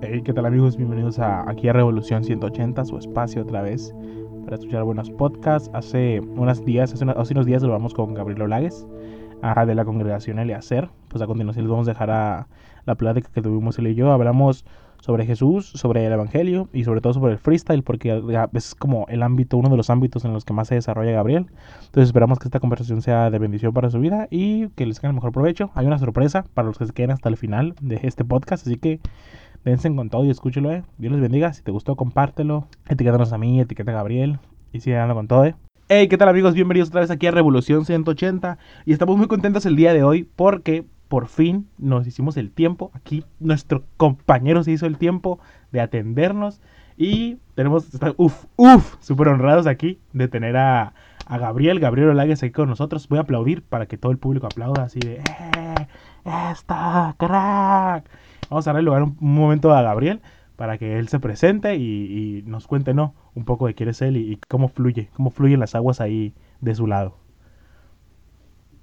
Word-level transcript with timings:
Hey, 0.00 0.22
¿qué 0.24 0.32
tal 0.32 0.46
amigos? 0.46 0.76
Bienvenidos 0.76 1.18
a 1.18 1.50
aquí 1.50 1.66
a 1.66 1.72
Revolución 1.72 2.22
180, 2.22 2.84
su 2.84 2.96
espacio 2.98 3.42
otra 3.42 3.62
vez 3.62 3.92
para 4.44 4.54
escuchar 4.54 4.84
buenos 4.84 5.10
podcasts. 5.10 5.68
Hace 5.74 6.20
unos 6.20 6.64
días, 6.64 6.92
hace, 6.92 7.04
unos 7.04 7.46
días 7.46 7.64
lo 7.64 7.70
vamos 7.70 7.94
con 7.94 8.14
Gabriel 8.14 8.42
Olagues 8.42 8.86
de 9.66 9.74
la 9.74 9.84
congregación 9.84 10.38
Eleacer. 10.38 10.88
Pues 11.08 11.20
a 11.20 11.26
continuación 11.26 11.64
les 11.64 11.70
vamos 11.72 11.88
a 11.88 11.90
dejar 11.90 12.10
a 12.12 12.46
la 12.86 12.94
plática 12.94 13.28
que 13.34 13.42
tuvimos 13.42 13.76
él 13.80 13.88
y 13.88 13.96
yo. 13.96 14.12
Hablamos 14.12 14.64
sobre 15.00 15.26
Jesús, 15.26 15.70
sobre 15.74 16.06
el 16.06 16.12
Evangelio 16.12 16.68
y 16.72 16.84
sobre 16.84 17.00
todo 17.00 17.14
sobre 17.14 17.32
el 17.32 17.38
freestyle, 17.38 17.82
porque 17.82 18.22
es 18.52 18.74
como 18.76 19.06
el 19.08 19.24
ámbito, 19.24 19.56
uno 19.56 19.68
de 19.68 19.76
los 19.76 19.90
ámbitos 19.90 20.24
en 20.24 20.32
los 20.32 20.44
que 20.44 20.52
más 20.52 20.68
se 20.68 20.76
desarrolla 20.76 21.10
Gabriel. 21.10 21.46
Entonces 21.86 22.08
esperamos 22.08 22.38
que 22.38 22.46
esta 22.46 22.60
conversación 22.60 23.02
sea 23.02 23.30
de 23.30 23.38
bendición 23.38 23.72
para 23.72 23.90
su 23.90 23.98
vida 23.98 24.28
y 24.30 24.68
que 24.70 24.86
les 24.86 24.98
haga 25.00 25.08
el 25.08 25.14
mejor 25.14 25.32
provecho. 25.32 25.70
Hay 25.74 25.86
una 25.86 25.98
sorpresa 25.98 26.44
para 26.54 26.68
los 26.68 26.78
que 26.78 26.86
se 26.86 26.92
queden 26.92 27.10
hasta 27.10 27.28
el 27.28 27.36
final 27.36 27.74
de 27.80 27.98
este 28.02 28.24
podcast, 28.24 28.66
así 28.66 28.76
que 28.76 29.00
dense 29.64 29.94
con 29.94 30.10
todo 30.10 30.24
y 30.24 30.30
escúchelo, 30.30 30.72
eh. 30.72 30.84
Dios 30.98 31.12
les 31.12 31.20
bendiga. 31.20 31.52
Si 31.52 31.62
te 31.62 31.70
gustó, 31.70 31.96
compártelo. 31.96 32.68
Etiquétanos 32.88 33.32
a 33.32 33.38
mí, 33.38 33.60
etiqueta 33.60 33.90
a 33.92 33.94
Gabriel. 33.94 34.38
Y 34.72 34.80
sigue 34.80 34.96
dando 34.96 35.14
con 35.14 35.28
todo, 35.28 35.44
eh. 35.44 35.54
Hey, 35.88 36.08
¿qué 36.08 36.18
tal 36.18 36.28
amigos? 36.28 36.54
Bienvenidos 36.54 36.90
otra 36.90 37.00
vez 37.00 37.10
aquí 37.10 37.26
a 37.26 37.30
Revolución 37.30 37.84
180. 37.84 38.58
Y 38.84 38.92
estamos 38.92 39.16
muy 39.16 39.26
contentos 39.26 39.64
el 39.64 39.76
día 39.76 39.94
de 39.94 40.02
hoy 40.02 40.28
porque 40.36 40.84
por 41.08 41.26
fin 41.26 41.68
nos 41.78 42.06
hicimos 42.06 42.36
el 42.36 42.50
tiempo. 42.50 42.90
Aquí 42.94 43.24
nuestro 43.40 43.84
compañero 43.96 44.62
se 44.62 44.72
hizo 44.72 44.86
el 44.86 44.98
tiempo 44.98 45.40
de 45.72 45.80
atendernos. 45.80 46.60
Y 46.96 47.38
tenemos, 47.54 47.88
uff, 48.16 48.44
uff, 48.56 48.96
súper 49.00 49.28
honrados 49.28 49.66
aquí 49.66 50.00
de 50.12 50.28
tener 50.28 50.56
a, 50.56 50.94
a 51.26 51.38
Gabriel, 51.38 51.80
Gabriel 51.80 52.10
Olagues 52.10 52.42
aquí 52.42 52.52
con 52.52 52.68
nosotros. 52.68 53.08
Voy 53.08 53.18
a 53.18 53.22
aplaudir 53.22 53.62
para 53.62 53.86
que 53.86 53.96
todo 53.96 54.12
el 54.12 54.18
público 54.18 54.46
aplauda 54.46 54.82
así 54.82 54.98
de, 55.00 55.14
¡eh! 55.16 55.86
¡Está 56.24 57.14
crack! 57.18 58.04
Vamos 58.50 58.66
a 58.66 58.72
darle 58.72 58.84
lugar 58.84 59.02
un, 59.02 59.16
momento 59.20 59.72
a 59.72 59.82
Gabriel 59.82 60.20
para 60.56 60.78
que 60.78 60.98
él 60.98 61.08
se 61.08 61.20
presente 61.20 61.76
y, 61.76 62.42
nos 62.46 62.66
cuente, 62.66 62.94
¿no? 62.94 63.14
Un 63.34 63.44
poco 63.44 63.66
de 63.66 63.74
quién 63.74 63.88
es 63.88 64.02
él 64.02 64.16
y, 64.16 64.38
cómo 64.48 64.68
fluye, 64.68 65.08
cómo 65.16 65.30
fluyen 65.30 65.60
las 65.60 65.74
aguas 65.74 66.00
ahí 66.00 66.32
de 66.60 66.74
su 66.74 66.86
lado. 66.86 67.14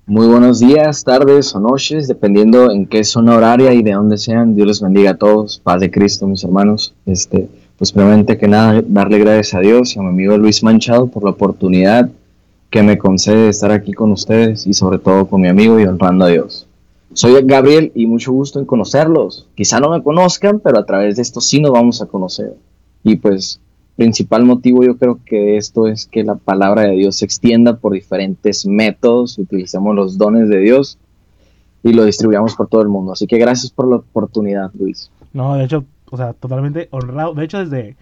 Muy 0.08 0.28
buenos 0.28 0.59
días, 0.59 1.03
tardes 1.03 1.56
o 1.56 1.59
noches, 1.59 2.08
dependiendo 2.08 2.70
en 2.70 2.86
qué 2.86 3.03
zona 3.03 3.36
horaria 3.36 3.73
y 3.73 3.81
de 3.81 3.94
dónde 3.94 4.17
sean. 4.17 4.56
Dios 4.56 4.67
les 4.67 4.81
bendiga 4.81 5.12
a 5.12 5.17
todos. 5.17 5.59
Paz 5.59 5.80
de 5.80 5.90
Cristo, 5.90 6.28
mis 6.28 6.44
hermanos. 6.44 6.94
Este, 7.08 7.50
pues 7.78 7.92
primeramente 7.92 8.38
que 8.38 8.47
nada, 8.47 8.84
darle 8.88 9.18
gracias 9.18 9.56
a 9.56 9.59
Dios 9.62 9.95
y 9.95 10.00
a 10.00 10.03
mi 10.03 10.09
amigo 10.09 10.38
Luis 10.38 10.64
Manchado 10.64 11.08
por 11.08 11.23
la 11.23 11.31
oportunidad 11.31 12.09
que 12.70 12.84
me 12.84 12.97
concede 12.97 13.44
de 13.44 13.50
estar 13.50 13.72
aquí 13.72 13.94
con 13.94 14.12
ustedes 14.12 14.68
y 14.68 14.73
sobre 14.73 15.00
todo 15.00 15.28
con 15.28 15.42
mi 15.42 15.47
amigo 15.47 15.80
y 15.80 15.86
honrando 15.86 16.25
a 16.25 16.30
Dios. 16.30 16.68
Soy 17.16 17.42
Gabriel 17.46 17.94
y 17.96 18.08
mucho 18.08 18.34
gusto 18.34 18.60
en 18.60 18.66
conocerlos. 18.66 19.48
Quizá 19.56 19.80
no 19.80 19.90
me 19.90 20.04
conozcan, 20.04 20.60
pero 20.60 20.78
a 20.78 20.86
través 20.86 21.16
de 21.16 21.22
esto 21.22 21.40
sí 21.40 21.62
nos 21.62 21.72
vamos 21.72 22.02
a 22.02 22.08
conocer. 22.08 22.58
Y 23.06 23.16
pues, 23.16 23.62
principal 23.96 24.44
motivo 24.44 24.84
yo 24.84 24.98
creo 24.98 25.22
que 25.26 25.56
esto 25.56 25.88
es 25.88 26.08
que 26.08 26.26
la 26.26 26.36
palabra 26.36 26.82
de 26.82 26.92
Dios 26.92 27.16
se 27.16 27.24
extienda 27.24 27.78
por 27.78 27.94
diferentes 27.94 28.66
métodos, 28.66 29.40
utilicemos 29.40 29.96
los 29.96 30.18
dones 30.18 30.50
de 30.50 30.60
Dios 30.60 30.98
y 31.84 31.94
lo 31.94 32.04
distribuyamos 32.04 32.54
por 32.54 32.68
todo 32.68 32.82
el 32.82 32.90
mundo. 32.90 33.14
Así 33.14 33.28
que 33.28 33.38
gracias 33.38 33.72
por 33.72 33.88
la 33.88 33.96
oportunidad, 33.96 34.72
Luis. 34.78 35.10
No, 35.32 35.56
de 35.56 35.64
hecho, 35.64 35.86
o 36.12 36.18
sea, 36.18 36.34
totalmente 36.34 36.90
honrado. 36.92 37.34
De 37.34 37.46
hecho, 37.46 37.60
desde, 37.60 37.96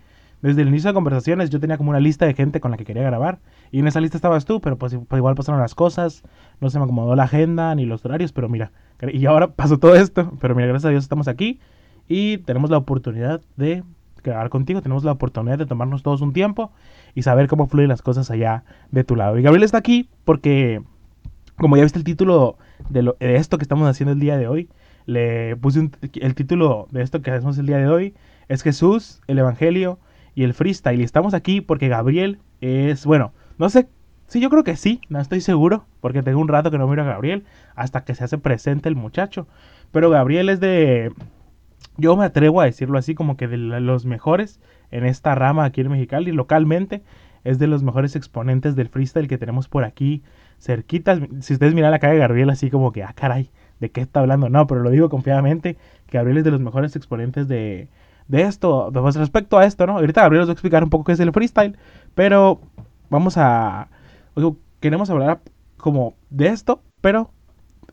desde 0.43 0.61
el 0.61 0.67
inicio 0.67 0.89
de 0.89 0.93
conversaciones 0.93 1.49
yo 1.49 1.59
tenía 1.59 1.77
como 1.77 1.89
una 1.89 2.01
lista 2.01 2.25
de 2.25 2.33
gente 2.33 2.59
con 2.59 2.69
la 2.69 2.77
que 2.77 2.83
quería 2.83 3.01
grabar 3.03 3.39
y 3.71 3.79
en 3.79 3.87
esa 3.87 4.01
lista 4.01 4.17
estabas 4.17 4.43
tú, 4.43 4.59
pero 4.59 4.77
pues, 4.77 4.93
pues 5.07 5.17
igual 5.17 5.35
pasaron 5.35 5.61
las 5.61 5.73
cosas, 5.73 6.21
no 6.59 6.69
se 6.69 6.77
me 6.77 6.83
acomodó 6.83 7.15
la 7.15 7.23
agenda 7.23 7.73
ni 7.75 7.85
los 7.85 8.03
horarios, 8.03 8.33
pero 8.33 8.49
mira, 8.49 8.71
y 9.11 9.25
ahora 9.25 9.47
pasó 9.47 9.79
todo 9.79 9.95
esto, 9.95 10.33
pero 10.41 10.53
mira, 10.53 10.67
gracias 10.67 10.89
a 10.89 10.91
Dios 10.91 11.03
estamos 11.05 11.29
aquí 11.29 11.59
y 12.09 12.39
tenemos 12.39 12.69
la 12.69 12.77
oportunidad 12.77 13.41
de 13.55 13.83
quedar 14.21 14.49
contigo, 14.49 14.81
tenemos 14.81 15.05
la 15.05 15.13
oportunidad 15.13 15.57
de 15.57 15.65
tomarnos 15.65 16.03
todos 16.03 16.19
un 16.19 16.33
tiempo 16.33 16.73
y 17.15 17.21
saber 17.21 17.47
cómo 17.47 17.67
fluyen 17.67 17.89
las 17.89 18.01
cosas 18.01 18.29
allá 18.29 18.65
de 18.91 19.05
tu 19.05 19.15
lado. 19.15 19.39
Y 19.39 19.43
Gabriel 19.43 19.63
está 19.63 19.77
aquí 19.77 20.09
porque, 20.25 20.81
como 21.57 21.77
ya 21.77 21.83
viste 21.83 21.99
el 21.99 22.05
título 22.05 22.57
de, 22.89 23.13
esto 23.19 23.57
que 23.57 23.63
estamos 23.63 23.87
haciendo 23.87 24.11
el 24.11 24.19
día 24.19 24.37
de 24.37 24.49
hoy, 24.49 24.69
le 25.05 25.55
puse 25.55 25.89
el 26.15 26.35
título 26.35 26.87
de 26.91 27.01
esto 27.01 27.21
que 27.21 27.31
hacemos 27.31 27.57
el 27.57 27.65
día 27.65 27.77
de 27.77 27.87
hoy, 27.87 28.13
es 28.49 28.61
Jesús, 28.61 29.21
el 29.27 29.39
Evangelio 29.39 29.99
y 30.35 30.43
el 30.43 30.53
freestyle. 30.53 30.99
Y 30.99 31.03
estamos 31.03 31.33
aquí 31.33 31.61
porque 31.61 31.87
Gabriel 31.87 32.39
es, 32.61 33.05
bueno, 33.05 33.33
no 33.57 33.69
sé 33.69 33.87
Sí, 34.33 34.39
yo 34.39 34.49
creo 34.49 34.63
que 34.63 34.75
sí, 34.75 34.99
no 35.09 35.19
estoy 35.19 35.41
seguro, 35.41 35.85
porque 36.01 36.23
tengo 36.23 36.39
un 36.39 36.47
rato 36.47 36.71
que 36.71 36.79
no 36.79 36.87
miro 36.87 37.03
a 37.03 37.05
Gabriel, 37.05 37.43
hasta 37.75 38.03
que 38.03 38.15
se 38.15 38.23
hace 38.23 38.39
presente 38.39 38.89
el 38.89 38.95
muchacho. 38.95 39.47
Pero 39.91 40.09
Gabriel 40.09 40.49
es 40.49 40.59
de, 40.59 41.11
yo 41.97 42.15
me 42.17 42.25
atrevo 42.25 42.59
a 42.59 42.65
decirlo 42.65 42.97
así, 42.97 43.13
como 43.13 43.37
que 43.37 43.47
de 43.47 43.57
los 43.57 44.05
mejores 44.05 44.59
en 44.89 45.05
esta 45.05 45.35
rama 45.35 45.65
aquí 45.65 45.81
en 45.81 45.91
Mexicali, 45.91 46.31
localmente, 46.31 47.03
es 47.43 47.59
de 47.59 47.67
los 47.67 47.83
mejores 47.83 48.15
exponentes 48.15 48.75
del 48.75 48.89
freestyle 48.89 49.27
que 49.27 49.37
tenemos 49.37 49.67
por 49.67 49.83
aquí, 49.83 50.23
cerquitas. 50.57 51.19
Si 51.41 51.53
ustedes 51.53 51.75
miran 51.75 51.91
la 51.91 51.99
cara 51.99 52.13
de 52.13 52.19
Gabriel 52.19 52.49
así 52.49 52.71
como 52.71 52.91
que, 52.91 53.03
ah, 53.03 53.13
caray, 53.15 53.51
¿de 53.79 53.91
qué 53.91 54.01
está 54.01 54.21
hablando? 54.21 54.49
No, 54.49 54.65
pero 54.65 54.81
lo 54.81 54.89
digo 54.89 55.09
confiadamente, 55.09 55.77
que 56.07 56.17
Gabriel 56.17 56.39
es 56.39 56.43
de 56.43 56.51
los 56.51 56.61
mejores 56.61 56.95
exponentes 56.95 57.47
de, 57.47 57.87
de 58.27 58.43
esto, 58.43 58.89
pues 58.93 59.15
respecto 59.15 59.57
a 59.57 59.65
esto, 59.65 59.85
¿no? 59.85 59.97
Ahorita 59.97 60.21
Gabriel 60.21 60.41
nos 60.41 60.49
va 60.49 60.51
a 60.51 60.53
explicar 60.53 60.83
un 60.83 60.89
poco 60.89 61.05
qué 61.05 61.11
es 61.13 61.19
el 61.19 61.31
freestyle, 61.31 61.77
pero 62.15 62.59
vamos 63.09 63.37
a 63.37 63.89
queremos 64.79 65.09
hablar 65.09 65.39
como 65.77 66.15
de 66.29 66.47
esto, 66.47 66.81
pero 67.01 67.31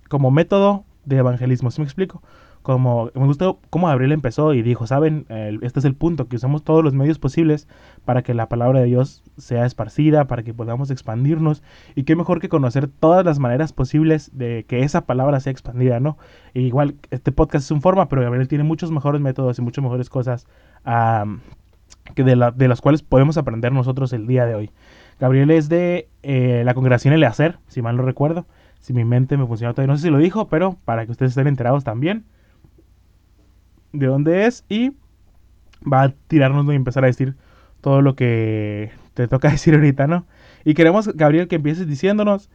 como 0.09 0.31
método 0.31 0.85
de 1.05 1.19
evangelismo, 1.19 1.71
¿sí 1.71 1.81
me 1.81 1.85
explico? 1.85 2.23
Como 2.63 3.11
me 3.15 3.25
gustó 3.25 3.59
cómo 3.71 3.87
Gabriel 3.87 4.13
empezó 4.13 4.53
y 4.53 4.61
dijo, 4.61 4.87
saben, 4.87 5.25
este 5.63 5.79
es 5.79 5.85
el 5.87 5.95
punto, 5.95 6.29
que 6.29 6.37
usamos 6.37 6.63
todos 6.63 6.85
los 6.85 6.93
medios 6.93 7.19
posibles 7.19 7.69
para 8.05 8.23
que 8.23 8.35
la 8.35 8.51
palabra 8.51 8.81
de 8.81 8.87
Dios 8.87 9.23
sea 9.39 9.65
esparcida, 9.65 10.27
para 10.27 10.43
que 10.43 10.53
podamos 10.53 10.91
expandirnos, 10.91 11.63
y 11.95 12.03
qué 12.03 12.17
mejor 12.17 12.39
que 12.41 12.51
conocer 12.51 12.89
todas 12.89 13.25
las 13.25 13.39
maneras 13.39 13.73
posibles 13.73 14.31
de 14.35 14.67
que 14.69 14.83
esa 14.83 15.07
palabra 15.07 15.41
sea 15.41 15.53
expandida, 15.53 16.01
¿no? 16.01 16.19
igual, 16.53 16.97
este 17.11 17.33
podcast 17.33 17.65
es 17.65 17.71
un 17.71 17.81
forma, 17.81 18.09
pero 18.09 18.23
Gabriel 18.23 18.49
tiene 18.49 18.65
muchos 18.65 18.91
mejores 18.91 19.23
métodos 19.23 19.59
y 19.59 19.63
muchas 19.63 19.83
mejores 19.83 20.11
cosas 20.11 20.47
que 22.15 22.25
de, 22.25 22.37
la, 22.37 22.51
de 22.51 22.69
las 22.69 22.83
cuales 22.83 23.03
podemos 23.03 23.39
aprender 23.39 23.73
nosotros 23.73 24.13
el 24.13 24.27
día 24.27 24.45
de 24.45 24.55
hoy. 24.55 24.71
Gabriel 25.19 25.51
es 25.51 25.69
de 25.69 26.09
eh, 26.23 26.63
la 26.65 26.75
congregación 26.75 27.15
Eleacer, 27.15 27.59
si 27.69 27.81
mal 27.83 27.97
no 27.97 28.03
recuerdo. 28.03 28.47
Si 28.81 28.95
mi 28.95 29.05
mente 29.05 29.37
me 29.37 29.47
funciona 29.47 29.75
todavía, 29.75 29.93
no 29.93 29.99
sé 29.99 30.05
si 30.05 30.11
lo 30.11 30.17
dijo, 30.17 30.49
pero 30.49 30.79
para 30.87 31.05
que 31.05 31.13
ustedes 31.13 31.33
estén 31.33 31.47
enterados 31.47 31.85
también 31.85 32.25
de 33.93 34.07
dónde 34.07 34.47
es 34.47 34.65
y 34.69 34.93
va 35.81 36.03
a 36.03 36.09
tirarnos 36.29 36.67
y 36.67 36.77
empezar 36.77 37.05
a 37.05 37.09
decir 37.09 37.37
todo 37.81 38.03
lo 38.03 38.15
que 38.15 38.91
te 39.15 39.29
toca 39.29 39.49
decir 39.51 39.75
ahorita, 39.75 40.07
¿no? 40.07 40.27
Y 40.65 40.75
queremos, 40.75 41.09
Gabriel, 41.15 41.49
que 41.49 41.57
empieces 41.57 41.87
diciéndonos, 41.87 42.51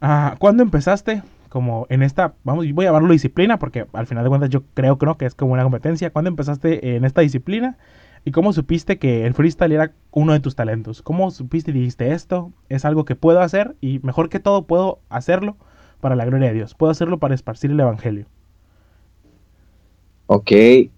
ah, 0.00 0.36
¿cuándo 0.38 0.62
empezaste? 0.62 1.22
Como 1.48 1.86
en 1.88 2.02
esta, 2.02 2.34
vamos, 2.44 2.66
voy 2.72 2.84
a 2.84 2.88
llamarlo 2.88 3.12
disciplina, 3.12 3.58
porque 3.58 3.86
al 3.92 4.06
final 4.06 4.24
de 4.24 4.28
cuentas 4.28 4.50
yo 4.50 4.64
creo 4.74 4.98
que 4.98 5.06
no, 5.06 5.16
que 5.16 5.26
es 5.26 5.34
como 5.34 5.52
una 5.52 5.62
competencia. 5.62 6.10
¿Cuándo 6.10 6.28
empezaste 6.28 6.96
en 6.96 7.04
esta 7.04 7.22
disciplina? 7.22 7.78
¿Y 8.24 8.32
cómo 8.32 8.52
supiste 8.52 8.98
que 8.98 9.24
el 9.24 9.34
freestyle 9.34 9.72
era 9.72 9.92
uno 10.10 10.32
de 10.32 10.40
tus 10.40 10.56
talentos? 10.56 11.02
¿Cómo 11.02 11.30
supiste 11.30 11.70
y 11.70 11.74
dijiste 11.74 12.12
esto 12.12 12.52
es 12.68 12.84
algo 12.84 13.04
que 13.04 13.14
puedo 13.14 13.40
hacer 13.40 13.76
y 13.80 14.00
mejor 14.00 14.28
que 14.28 14.40
todo 14.40 14.66
puedo 14.66 15.00
hacerlo 15.08 15.56
para 16.00 16.16
la 16.16 16.24
gloria 16.24 16.48
de 16.48 16.54
Dios? 16.54 16.74
Puedo 16.74 16.90
hacerlo 16.90 17.18
para 17.18 17.34
esparcir 17.34 17.70
el 17.70 17.80
evangelio. 17.80 18.26
Ok, 20.28 20.50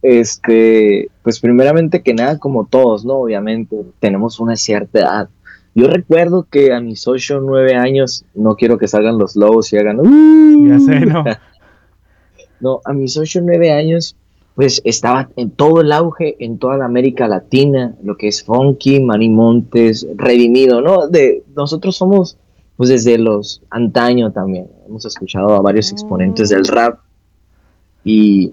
este, 0.03 1.11
pues 1.22 1.39
primeramente 1.41 2.03
que 2.03 2.15
nada, 2.15 2.39
como 2.39 2.66
todos, 2.66 3.05
¿no? 3.05 3.15
Obviamente, 3.15 3.77
tenemos 4.00 4.41
una 4.41 4.56
cierta 4.56 5.00
edad. 5.00 5.28
Yo 5.75 5.87
recuerdo 5.89 6.47
que 6.50 6.72
a 6.72 6.81
mis 6.81 7.06
8 7.06 7.39
o 7.39 7.41
9 7.41 7.77
años, 7.77 8.25
no 8.34 8.56
quiero 8.56 8.78
que 8.78 8.89
salgan 8.89 9.19
los 9.19 9.37
lobos 9.37 9.72
y 9.72 9.77
hagan... 9.77 9.99
ya 10.66 10.78
sé, 10.81 11.00
no. 11.00 11.25
no, 12.60 12.80
a 12.84 12.92
mis 12.92 13.16
8 13.16 13.41
o 13.41 13.42
9 13.42 13.71
años 13.71 14.16
pues 14.59 14.83
estaba 14.84 15.31
en 15.36 15.51
todo 15.53 15.83
el 15.83 15.92
auge 15.92 16.34
en 16.41 16.59
toda 16.59 16.77
la 16.78 16.84
América 16.84 17.28
Latina, 17.28 17.95
lo 18.03 18.16
que 18.16 18.27
es 18.27 18.42
Funky, 18.42 18.98
Manny 18.98 19.28
Montes, 19.28 20.04
Redimido, 20.16 20.81
¿no? 20.81 21.07
De, 21.07 21.45
nosotros 21.54 21.95
somos, 21.95 22.36
pues 22.77 22.89
desde 22.89 23.19
los 23.19 23.63
antaño 23.71 24.33
también, 24.33 24.66
hemos 24.84 25.04
escuchado 25.04 25.54
a 25.54 25.60
varios 25.60 25.92
exponentes 25.92 26.48
del 26.48 26.65
rap 26.65 26.98
y, 28.03 28.53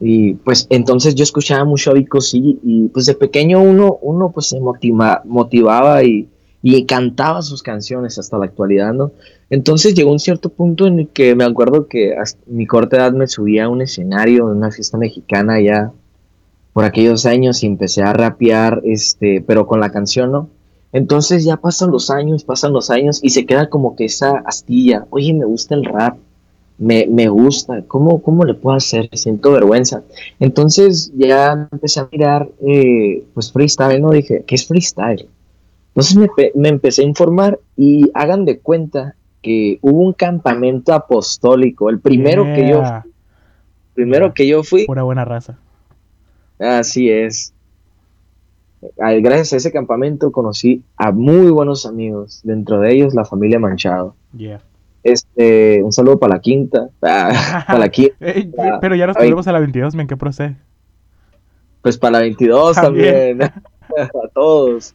y 0.00 0.34
pues 0.34 0.66
entonces 0.70 1.14
yo 1.14 1.22
escuchaba 1.22 1.64
mucho 1.64 1.90
a 1.90 1.94
Vico 1.94 2.20
sí, 2.20 2.58
y 2.62 2.88
pues 2.88 3.06
de 3.06 3.14
pequeño 3.14 3.62
uno, 3.62 3.98
uno 4.02 4.30
pues 4.32 4.48
se 4.48 4.60
motiva, 4.60 5.22
motivaba 5.24 6.02
y, 6.02 6.28
y 6.62 6.84
cantaba 6.84 7.42
sus 7.42 7.62
canciones 7.62 8.18
hasta 8.18 8.38
la 8.38 8.46
actualidad, 8.46 8.92
¿no? 8.92 9.12
Entonces 9.50 9.94
llegó 9.94 10.10
un 10.10 10.18
cierto 10.18 10.48
punto 10.48 10.86
en 10.86 11.00
el 11.00 11.08
que 11.08 11.34
me 11.34 11.44
acuerdo 11.44 11.86
que 11.86 12.14
a 12.14 12.24
mi 12.46 12.66
corta 12.66 12.96
edad 12.96 13.12
me 13.12 13.28
subía 13.28 13.66
a 13.66 13.68
un 13.68 13.82
escenario 13.82 14.50
en 14.50 14.56
una 14.56 14.70
fiesta 14.70 14.98
mexicana 14.98 15.60
ya 15.60 15.92
por 16.72 16.84
aquellos 16.84 17.24
años 17.24 17.62
y 17.62 17.66
empecé 17.66 18.02
a 18.02 18.12
rapear, 18.12 18.82
este, 18.84 19.44
pero 19.46 19.66
con 19.66 19.78
la 19.78 19.90
canción, 19.90 20.32
¿no? 20.32 20.48
Entonces 20.92 21.44
ya 21.44 21.56
pasan 21.56 21.90
los 21.90 22.10
años, 22.10 22.44
pasan 22.44 22.72
los 22.72 22.90
años 22.90 23.20
y 23.22 23.30
se 23.30 23.46
queda 23.46 23.68
como 23.68 23.96
que 23.96 24.04
esa 24.04 24.38
astilla, 24.46 25.06
oye, 25.10 25.34
me 25.34 25.44
gusta 25.44 25.74
el 25.74 25.84
rap, 25.84 26.18
me, 26.78 27.06
me 27.06 27.28
gusta, 27.28 27.82
¿Cómo, 27.86 28.20
¿cómo 28.22 28.44
le 28.44 28.54
puedo 28.54 28.76
hacer? 28.76 29.08
Siento 29.12 29.52
vergüenza. 29.52 30.02
Entonces 30.40 31.12
ya 31.14 31.68
empecé 31.70 32.00
a 32.00 32.08
mirar, 32.10 32.48
eh, 32.66 33.24
pues 33.34 33.52
freestyle, 33.52 34.00
¿no? 34.00 34.10
Dije, 34.10 34.44
¿qué 34.46 34.54
es 34.54 34.66
freestyle? 34.66 35.28
Entonces 35.88 36.16
me, 36.16 36.28
me, 36.54 36.68
empecé 36.68 37.02
a 37.02 37.04
informar 37.04 37.60
y 37.76 38.10
hagan 38.14 38.44
de 38.44 38.58
cuenta 38.58 39.14
que 39.42 39.78
hubo 39.82 40.00
un 40.00 40.12
campamento 40.12 40.92
apostólico, 40.92 41.90
el 41.90 42.00
primero 42.00 42.44
que 42.44 42.68
yo 42.68 42.82
primero 43.94 44.34
que 44.34 44.48
yo 44.48 44.64
fui. 44.64 44.86
Pura 44.86 45.04
buena 45.04 45.24
raza. 45.24 45.58
Así 46.58 47.08
es. 47.08 47.52
Gracias 48.96 49.52
a 49.52 49.56
ese 49.56 49.72
campamento 49.72 50.32
conocí 50.32 50.82
a 50.96 51.12
muy 51.12 51.50
buenos 51.50 51.86
amigos, 51.86 52.40
dentro 52.42 52.80
de 52.80 52.92
ellos 52.92 53.14
la 53.14 53.24
familia 53.24 53.58
Manchado. 53.58 54.14
Yeah. 54.36 54.60
Este, 55.04 55.82
un 55.82 55.92
saludo 55.92 56.18
para 56.18 56.34
la 56.34 56.40
quinta. 56.40 56.88
para 57.00 57.78
la 57.78 57.88
quinta. 57.90 58.16
pero 58.80 58.96
ya 58.96 59.06
nos 59.06 59.16
ponemos 59.16 59.46
a 59.46 59.52
la 59.52 59.60
22, 59.60 59.94
¿en 59.94 60.06
qué 60.06 60.16
procede? 60.16 60.56
Pues 61.82 61.98
para 61.98 62.12
la 62.12 62.20
22 62.20 62.76
también. 62.76 63.42
a 63.42 64.28
todos. 64.32 64.94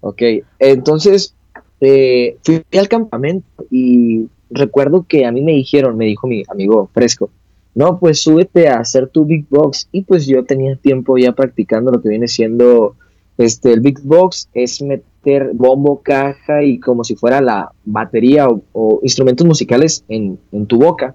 Ok, 0.00 0.22
entonces 0.58 1.36
eh, 1.80 2.38
fui 2.42 2.64
al 2.76 2.88
campamento 2.88 3.46
y 3.70 4.28
recuerdo 4.50 5.04
que 5.06 5.26
a 5.26 5.32
mí 5.32 5.42
me 5.42 5.52
dijeron, 5.52 5.96
me 5.96 6.06
dijo 6.06 6.26
mi 6.26 6.42
amigo 6.48 6.88
Fresco, 6.92 7.30
no, 7.74 7.98
pues 7.98 8.22
súbete 8.22 8.68
a 8.68 8.80
hacer 8.80 9.08
tu 9.08 9.24
big 9.24 9.46
box. 9.48 9.88
Y 9.92 10.02
pues 10.02 10.26
yo 10.26 10.44
tenía 10.44 10.76
tiempo 10.76 11.16
ya 11.18 11.32
practicando 11.32 11.90
lo 11.90 12.02
que 12.02 12.08
viene 12.08 12.28
siendo 12.28 12.96
este, 13.38 13.72
el 13.72 13.80
big 13.80 14.00
box, 14.02 14.48
es 14.54 14.80
meter 14.82 15.11
bombo, 15.52 16.02
caja 16.02 16.62
y 16.62 16.78
como 16.78 17.04
si 17.04 17.16
fuera 17.16 17.40
la 17.40 17.70
batería 17.84 18.48
o, 18.48 19.00
instrumentos 19.02 19.46
musicales 19.46 20.04
en, 20.08 20.38
tu 20.66 20.78
boca. 20.78 21.14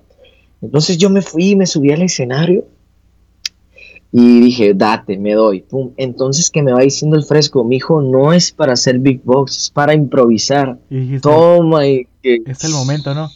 Entonces 0.61 0.97
yo 0.97 1.09
me 1.09 1.21
fui, 1.21 1.55
me 1.55 1.65
subí 1.65 1.91
al 1.91 2.01
escenario 2.01 2.65
y 4.11 4.39
dije, 4.41 4.73
date, 4.73 5.17
me 5.17 5.33
doy. 5.33 5.65
Entonces 5.97 6.49
que 6.49 6.63
me 6.63 6.73
va 6.73 6.79
diciendo 6.79 7.17
el 7.17 7.23
fresco, 7.23 7.63
mi 7.63 7.77
hijo, 7.77 8.01
no 8.01 8.33
es 8.33 8.51
para 8.51 8.73
hacer 8.73 8.99
big 8.99 9.21
box, 9.23 9.57
es 9.57 9.69
para 9.69 9.93
improvisar. 9.93 10.79
Toma 11.21 11.87
y 11.87 12.07
que... 12.21 12.41
Es 12.45 12.63
el 12.63 12.71
momento, 12.71 13.13
¿no? 13.13 13.29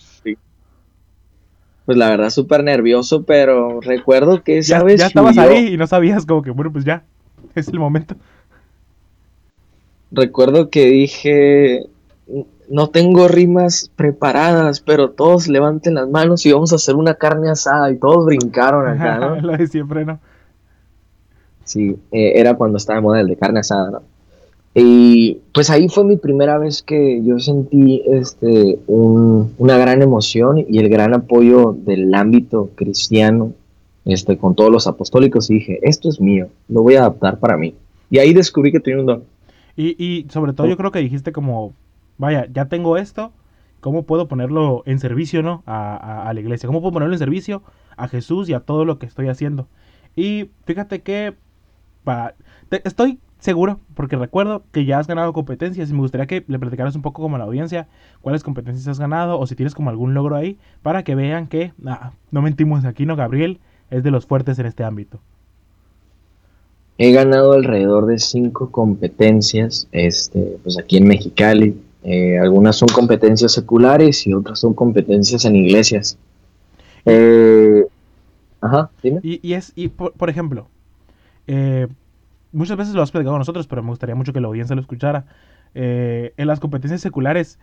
pues 1.86 1.98
la 1.98 2.10
verdad 2.10 2.30
súper 2.30 2.64
nervioso, 2.64 3.24
pero 3.24 3.82
recuerdo 3.82 4.44
que 4.44 4.60
esa 4.60 4.78
ya, 4.78 4.84
vez... 4.84 5.00
Ya 5.02 5.08
estabas 5.08 5.38
ahí 5.38 5.74
y 5.74 5.78
no 5.78 5.88
sabías 5.88 6.26
como 6.26 6.42
que, 6.42 6.52
bueno, 6.52 6.72
pues 6.72 6.86
ya, 6.86 7.04
es 7.56 7.68
el 7.68 7.80
momento. 7.80 8.16
Recuerdo 10.12 10.70
que 10.70 10.86
dije, 10.88 11.88
no 12.70 12.90
tengo 12.90 13.28
rimas 13.28 13.92
preparadas, 13.96 14.82
pero 14.82 15.12
todos 15.12 15.48
levanten 15.48 15.96
las 15.96 16.10
manos 16.10 16.46
y 16.46 16.52
vamos 16.52 16.74
a 16.74 16.76
hacer 16.76 16.96
una 16.96 17.16
carne 17.16 17.50
asada 17.50 17.92
y 17.92 17.98
todos 17.98 18.26
brincaron 18.26 18.88
acá, 18.88 19.20
¿no? 19.20 19.36
Lo 19.42 19.58
de 19.58 19.68
siempre, 19.68 20.06
¿no? 20.06 20.20
Sí, 21.64 21.98
eh, 22.12 22.34
era 22.36 22.56
cuando 22.56 22.78
estaba 22.78 22.98
de 22.98 23.04
moda 23.04 23.22
el 23.22 23.28
de 23.28 23.38
carne 23.38 23.60
asada, 23.60 23.92
¿no? 23.92 24.02
Y 24.74 25.40
pues 25.54 25.70
ahí 25.70 25.90
fue 25.90 26.06
mi 26.06 26.16
primera 26.16 26.58
vez 26.58 26.82
que 26.82 27.22
yo 27.24 27.40
sentí 27.40 28.04
este, 28.06 28.80
una 28.88 29.78
gran 29.78 30.02
emoción 30.02 30.66
y 30.68 30.80
el 30.80 30.88
gran 30.88 31.14
apoyo 31.14 31.76
del 31.78 32.14
ámbito 32.14 32.70
cristiano 32.76 33.52
este, 34.06 34.38
con 34.38 34.56
todos 34.56 34.72
los 34.72 34.88
apostólicos 34.88 35.50
y 35.50 35.56
dije, 35.56 35.80
esto 35.82 36.08
es 36.08 36.22
mío, 36.22 36.48
lo 36.70 36.84
voy 36.84 36.96
a 36.96 37.02
adaptar 37.02 37.38
para 37.40 37.58
mí. 37.58 37.76
Y 38.10 38.20
ahí 38.20 38.34
descubrí 38.34 38.72
que 38.72 38.80
tenía 38.80 39.02
un 39.02 39.06
don. 39.06 39.24
Y, 39.82 39.96
y 39.98 40.28
sobre 40.30 40.54
todo 40.54 40.68
yo 40.68 40.78
creo 40.78 40.92
que 40.92 41.00
dijiste 41.00 41.32
como, 41.32 41.74
vaya, 42.20 42.46
ya 42.54 42.66
tengo 42.66 42.98
esto, 42.98 43.34
¿cómo 43.80 44.04
puedo 44.04 44.28
ponerlo 44.28 44.84
en 44.86 45.00
servicio 45.00 45.42
¿no? 45.42 45.64
a, 45.66 46.30
a 46.30 46.34
la 46.36 46.40
iglesia? 46.40 46.68
¿Cómo 46.68 46.82
puedo 46.82 46.94
ponerlo 46.94 47.16
en 47.16 47.20
servicio 47.20 47.64
a 47.98 48.08
Jesús 48.08 48.48
y 48.48 48.54
a 48.54 48.60
todo 48.60 48.86
lo 48.86 49.00
que 49.00 49.08
estoy 49.08 49.28
haciendo? 49.28 49.68
Y 50.16 50.52
fíjate 50.66 51.02
que 51.02 51.36
para, 52.04 52.36
estoy 52.70 53.20
seguro, 53.40 53.80
porque 53.96 54.18
recuerdo 54.18 54.64
que 54.72 54.86
ya 54.86 55.00
has 55.00 55.08
ganado 55.08 55.34
competencias 55.34 55.90
y 55.90 55.94
me 55.94 56.02
gustaría 56.02 56.28
que 56.28 56.46
le 56.48 56.60
platicaras 56.60 56.96
un 56.96 57.02
poco 57.02 57.24
como 57.24 57.38
a 57.38 57.40
la 57.40 57.46
audiencia 57.46 57.88
cuáles 58.22 58.44
competencias 58.44 58.88
has 58.88 59.00
ganado 59.00 59.40
o 59.40 59.48
si 59.48 59.56
tienes 59.56 59.74
como 59.74 59.90
algún 59.90 60.14
logro 60.14 60.36
ahí 60.36 60.60
para 60.84 61.04
que 61.04 61.16
vean 61.16 61.48
que, 61.48 61.74
ah, 61.88 62.12
no 62.30 62.44
mentimos 62.44 62.86
aquí, 62.86 63.08
no, 63.08 63.16
Gabriel 63.16 63.60
es 63.90 64.04
de 64.04 64.12
los 64.12 64.28
fuertes 64.28 64.60
en 64.60 64.68
este 64.68 64.84
ámbito. 64.84 65.22
He 67.04 67.12
ganado 67.12 67.54
alrededor 67.54 68.06
de 68.06 68.20
cinco 68.20 68.70
competencias, 68.70 69.88
este, 69.92 70.60
pues 70.62 70.78
aquí 70.78 70.98
en 70.98 71.08
Mexicali. 71.08 71.76
Eh, 72.04 72.38
algunas 72.38 72.76
son 72.76 72.90
competencias 72.90 73.54
seculares 73.54 74.28
y 74.28 74.36
otras 74.36 74.60
son 74.60 74.76
competencias 74.76 75.44
en 75.46 75.56
iglesias. 75.56 76.20
Eh, 77.06 77.88
ajá, 78.62 78.92
dime. 79.02 79.20
Y, 79.24 79.54
es, 79.54 79.74
y 79.76 79.88
por, 79.88 80.14
por 80.14 80.30
ejemplo, 80.30 80.68
eh, 81.48 81.88
muchas 82.52 82.78
veces 82.78 82.94
lo 82.94 83.02
has 83.02 83.10
platicado 83.10 83.36
nosotros, 83.40 83.66
pero 83.66 83.82
me 83.82 83.90
gustaría 83.90 84.14
mucho 84.14 84.32
que 84.32 84.40
la 84.40 84.50
audiencia 84.50 84.76
lo 84.76 84.82
escuchara. 84.84 85.26
Eh, 85.74 86.36
en 86.38 86.46
las 86.46 86.60
competencias 86.60 87.02
seculares, 87.02 87.58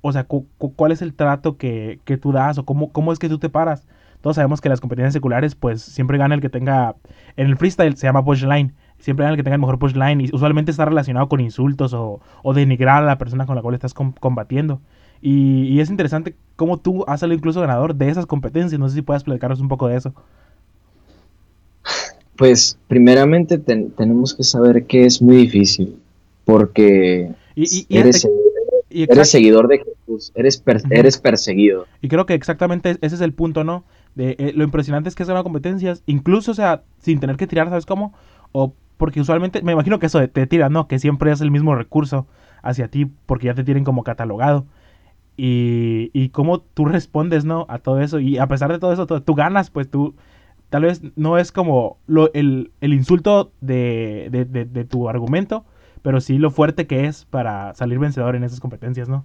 o 0.00 0.12
sea, 0.12 0.24
¿cuál 0.24 0.92
es 0.92 1.02
el 1.02 1.12
trato 1.12 1.58
que, 1.58 2.00
tú 2.22 2.32
das 2.32 2.56
o 2.56 2.64
cómo, 2.64 2.90
cómo 2.90 3.12
es 3.12 3.18
que 3.18 3.28
tú 3.28 3.38
te 3.38 3.50
paras? 3.50 3.86
Todos 4.20 4.36
sabemos 4.36 4.60
que 4.60 4.68
las 4.68 4.80
competencias 4.80 5.12
seculares, 5.12 5.54
pues 5.54 5.82
siempre 5.82 6.18
gana 6.18 6.34
el 6.34 6.40
que 6.40 6.48
tenga, 6.48 6.96
en 7.36 7.46
el 7.46 7.56
freestyle 7.56 7.96
se 7.96 8.06
llama 8.06 8.24
punchline, 8.24 8.74
siempre 8.98 9.24
gana 9.24 9.34
el 9.34 9.36
que 9.36 9.44
tenga 9.44 9.54
el 9.54 9.60
mejor 9.60 9.78
punchline 9.78 10.20
y 10.20 10.30
usualmente 10.32 10.70
está 10.70 10.84
relacionado 10.84 11.28
con 11.28 11.40
insultos 11.40 11.94
o, 11.94 12.20
o 12.42 12.54
denigrar 12.54 13.02
a 13.02 13.06
la 13.06 13.18
persona 13.18 13.46
con 13.46 13.56
la 13.56 13.62
cual 13.62 13.74
estás 13.74 13.94
combatiendo. 13.94 14.80
Y, 15.20 15.80
es 15.80 15.90
interesante 15.90 16.34
cómo 16.56 16.78
tú 16.78 17.04
has 17.06 17.20
salido 17.20 17.38
incluso 17.38 17.60
ganador 17.60 17.94
de 17.94 18.08
esas 18.08 18.26
competencias. 18.26 18.78
No 18.78 18.88
sé 18.88 18.96
si 18.96 19.02
puedes 19.02 19.24
platicarnos 19.24 19.60
un 19.60 19.68
poco 19.68 19.88
de 19.88 19.96
eso. 19.96 20.14
Pues 22.36 22.78
primeramente 22.86 23.58
tenemos 23.58 24.34
que 24.34 24.44
saber 24.44 24.84
que 24.84 25.06
es 25.06 25.20
muy 25.20 25.36
difícil, 25.36 25.96
porque 26.44 27.32
eres, 27.88 28.24
seguidor 29.24 29.66
de 29.66 29.78
Jesús, 29.78 30.30
eres, 30.36 30.62
eres 30.90 31.18
perseguido. 31.18 31.86
Y 32.00 32.06
creo 32.06 32.26
que 32.26 32.34
exactamente 32.34 32.96
ese 33.00 33.16
es 33.16 33.20
el 33.22 33.32
punto, 33.32 33.64
¿no? 33.64 33.82
De, 34.14 34.36
eh, 34.38 34.52
lo 34.54 34.64
impresionante 34.64 35.08
es 35.08 35.14
que 35.14 35.22
es 35.22 35.28
una 35.28 35.42
competencias, 35.42 36.02
incluso, 36.06 36.50
o 36.50 36.54
sea, 36.54 36.82
sin 36.98 37.20
tener 37.20 37.36
que 37.36 37.46
tirar, 37.46 37.68
¿sabes 37.68 37.86
cómo? 37.86 38.14
O 38.52 38.74
porque 38.96 39.20
usualmente, 39.20 39.62
me 39.62 39.72
imagino 39.72 39.98
que 39.98 40.06
eso 40.06 40.18
de 40.18 40.28
te 40.28 40.46
tiran, 40.46 40.72
¿no? 40.72 40.88
Que 40.88 40.98
siempre 40.98 41.30
es 41.30 41.40
el 41.40 41.50
mismo 41.50 41.74
recurso 41.74 42.26
hacia 42.62 42.88
ti, 42.88 43.06
porque 43.26 43.46
ya 43.46 43.54
te 43.54 43.64
tienen 43.64 43.84
como 43.84 44.02
catalogado. 44.02 44.66
Y, 45.36 46.10
y 46.12 46.30
cómo 46.30 46.60
tú 46.60 46.84
respondes, 46.84 47.44
¿no? 47.44 47.64
A 47.68 47.78
todo 47.78 48.00
eso. 48.00 48.18
Y 48.18 48.38
a 48.38 48.48
pesar 48.48 48.72
de 48.72 48.80
todo 48.80 48.92
eso, 48.92 49.06
tú 49.06 49.34
ganas, 49.34 49.70
pues 49.70 49.88
tú 49.88 50.14
tal 50.70 50.82
vez 50.82 51.02
no 51.16 51.38
es 51.38 51.52
como 51.52 51.98
lo, 52.06 52.32
el, 52.34 52.70
insulto 52.80 53.52
de, 53.60 54.28
de, 54.30 54.84
tu 54.84 55.08
argumento, 55.08 55.64
pero 56.02 56.20
sí 56.20 56.38
lo 56.38 56.50
fuerte 56.50 56.86
que 56.86 57.06
es 57.06 57.24
para 57.24 57.74
salir 57.74 57.98
vencedor 57.98 58.36
en 58.36 58.44
esas 58.44 58.60
competencias, 58.60 59.08
¿no? 59.08 59.24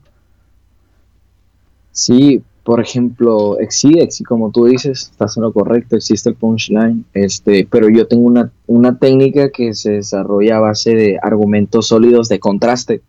Sí, 1.92 2.42
por 2.64 2.80
ejemplo, 2.80 3.60
existe, 3.60 4.24
como 4.24 4.52
tú 4.52 4.66
dices, 4.66 5.10
estás 5.12 5.36
en 5.36 5.44
lo 5.44 5.52
correcto, 5.52 5.98
existe 5.98 6.30
el 6.30 6.36
punchline, 6.36 7.04
este, 7.14 7.68
pero 7.70 7.90
yo 7.90 8.08
tengo 8.08 8.24
una, 8.24 8.52
una 8.68 8.98
técnica 8.98 9.50
que 9.50 9.74
se 9.74 9.94
desarrolla 9.94 10.58
a 10.58 10.62
base 10.62 10.96
de 10.96 11.20
argumentos 11.22 11.88
sólidos 11.88 12.30
de 12.30 12.40
contraste. 12.40 13.02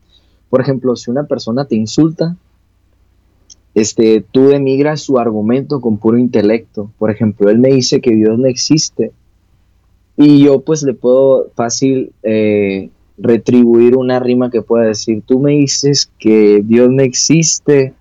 Por 0.51 0.61
ejemplo, 0.61 0.97
si 0.97 1.11
una 1.11 1.25
persona 1.25 1.67
te 1.67 1.77
insulta, 1.77 2.37
este, 3.75 4.25
tú 4.31 4.49
demigras 4.49 5.03
su 5.03 5.19
argumento 5.19 5.81
con 5.81 5.99
puro 5.99 6.19
intelecto. 6.19 6.91
Por 6.99 7.11
ejemplo, 7.11 7.49
él 7.49 7.59
me 7.59 7.69
dice 7.69 8.01
que 8.01 8.13
Dios 8.13 8.39
no 8.39 8.47
existe 8.47 9.13
y 10.17 10.45
yo 10.45 10.61
pues 10.61 10.83
le 10.83 10.95
puedo 10.95 11.51
fácil 11.57 12.13
eh, 12.23 12.91
retribuir 13.19 13.97
una 13.97 14.21
rima 14.21 14.51
que 14.51 14.63
pueda 14.63 14.85
decir, 14.87 15.23
tú 15.27 15.41
me 15.41 15.53
dices 15.53 16.11
que 16.19 16.63
Dios 16.65 16.89
no 16.91 17.03
existe 17.03 17.95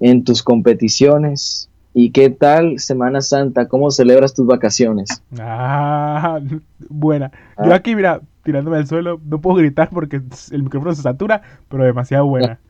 en 0.00 0.24
tus 0.24 0.42
competiciones. 0.42 1.68
¿Y 1.92 2.10
qué 2.10 2.30
tal 2.30 2.78
Semana 2.78 3.20
Santa? 3.20 3.68
¿Cómo 3.68 3.90
celebras 3.90 4.34
tus 4.34 4.46
vacaciones? 4.46 5.22
Ah, 5.38 6.40
buena. 6.88 7.30
Yo 7.58 7.72
ah. 7.72 7.76
aquí, 7.76 7.94
mira, 7.94 8.20
tirándome 8.42 8.78
al 8.78 8.86
suelo, 8.86 9.20
no 9.24 9.40
puedo 9.40 9.56
gritar 9.56 9.90
porque 9.90 10.20
el 10.50 10.62
micrófono 10.62 10.94
se 10.94 11.02
satura, 11.02 11.42
pero 11.68 11.84
demasiado 11.84 12.26
buena. 12.26 12.58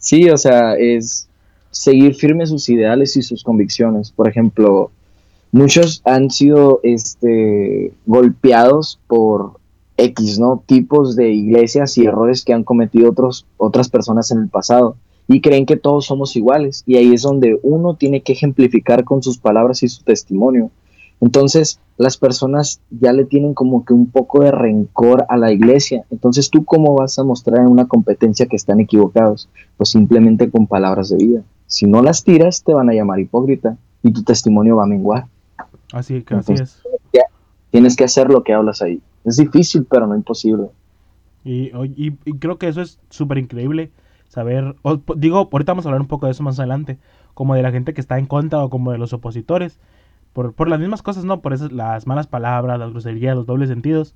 Sí, 0.00 0.30
o 0.30 0.36
sea, 0.38 0.76
es 0.76 1.28
seguir 1.72 2.14
firmes 2.14 2.50
sus 2.50 2.68
ideales 2.68 3.16
y 3.16 3.22
sus 3.22 3.42
convicciones. 3.42 4.12
Por 4.12 4.28
ejemplo, 4.28 4.92
muchos 5.50 6.02
han 6.04 6.30
sido 6.30 6.78
este, 6.84 7.92
golpeados 8.06 9.00
por 9.08 9.58
X, 9.96 10.38
¿no? 10.38 10.62
Tipos 10.64 11.16
de 11.16 11.30
iglesias 11.30 11.98
y 11.98 12.06
errores 12.06 12.44
que 12.44 12.52
han 12.52 12.62
cometido 12.62 13.10
otros, 13.10 13.44
otras 13.56 13.88
personas 13.88 14.30
en 14.30 14.38
el 14.38 14.48
pasado 14.48 14.96
y 15.28 15.42
creen 15.42 15.66
que 15.66 15.76
todos 15.76 16.06
somos 16.06 16.34
iguales. 16.36 16.82
Y 16.86 16.96
ahí 16.96 17.12
es 17.12 17.22
donde 17.22 17.60
uno 17.62 17.94
tiene 17.94 18.22
que 18.22 18.32
ejemplificar 18.32 19.04
con 19.04 19.22
sus 19.22 19.38
palabras 19.38 19.82
y 19.82 19.88
su 19.88 20.02
testimonio. 20.02 20.70
Entonces, 21.20 21.80
las 21.98 22.16
personas 22.16 22.80
ya 22.90 23.12
le 23.12 23.24
tienen 23.24 23.52
como 23.52 23.84
que 23.84 23.92
un 23.92 24.06
poco 24.06 24.42
de 24.42 24.52
rencor 24.52 25.26
a 25.28 25.36
la 25.36 25.52
iglesia. 25.52 26.04
Entonces, 26.10 26.48
¿tú 26.48 26.64
cómo 26.64 26.94
vas 26.94 27.18
a 27.18 27.24
mostrar 27.24 27.60
en 27.60 27.68
una 27.68 27.86
competencia 27.86 28.46
que 28.46 28.56
están 28.56 28.80
equivocados? 28.80 29.48
Pues 29.76 29.90
simplemente 29.90 30.50
con 30.50 30.66
palabras 30.66 31.10
de 31.10 31.16
vida. 31.16 31.42
Si 31.66 31.86
no 31.86 32.02
las 32.02 32.24
tiras, 32.24 32.62
te 32.62 32.72
van 32.72 32.88
a 32.88 32.94
llamar 32.94 33.20
hipócrita 33.20 33.76
y 34.02 34.12
tu 34.12 34.22
testimonio 34.22 34.76
va 34.76 34.84
a 34.84 34.86
menguar. 34.86 35.26
Así 35.92 36.22
que 36.22 36.34
así 36.34 36.54
es. 36.54 36.82
Tienes 37.70 37.96
que 37.96 38.04
hacer 38.04 38.30
lo 38.30 38.42
que 38.44 38.54
hablas 38.54 38.80
ahí. 38.80 39.02
Es 39.24 39.36
difícil, 39.36 39.86
pero 39.90 40.06
no 40.06 40.16
imposible. 40.16 40.68
Y, 41.44 41.70
y, 41.96 42.12
creo 42.38 42.58
que 42.58 42.68
eso 42.68 42.80
es 42.80 42.98
súper 43.10 43.38
increíble 43.38 43.90
saber. 44.38 44.76
digo, 45.16 45.48
ahorita 45.50 45.72
vamos 45.72 45.84
a 45.84 45.88
hablar 45.88 46.00
un 46.00 46.08
poco 46.08 46.26
de 46.26 46.32
eso 46.32 46.42
más 46.42 46.58
adelante, 46.58 46.98
como 47.34 47.54
de 47.54 47.62
la 47.62 47.72
gente 47.72 47.94
que 47.94 48.00
está 48.00 48.18
en 48.18 48.26
contra 48.26 48.64
o 48.64 48.70
como 48.70 48.92
de 48.92 48.98
los 48.98 49.12
opositores. 49.12 49.80
Por, 50.32 50.52
por 50.52 50.68
las 50.68 50.78
mismas 50.78 51.02
cosas, 51.02 51.24
¿no? 51.24 51.40
Por 51.40 51.52
esas, 51.52 51.72
las 51.72 52.06
malas 52.06 52.26
palabras, 52.26 52.78
las 52.78 52.90
groserías, 52.90 53.34
los 53.34 53.46
dobles 53.46 53.68
sentidos. 53.68 54.14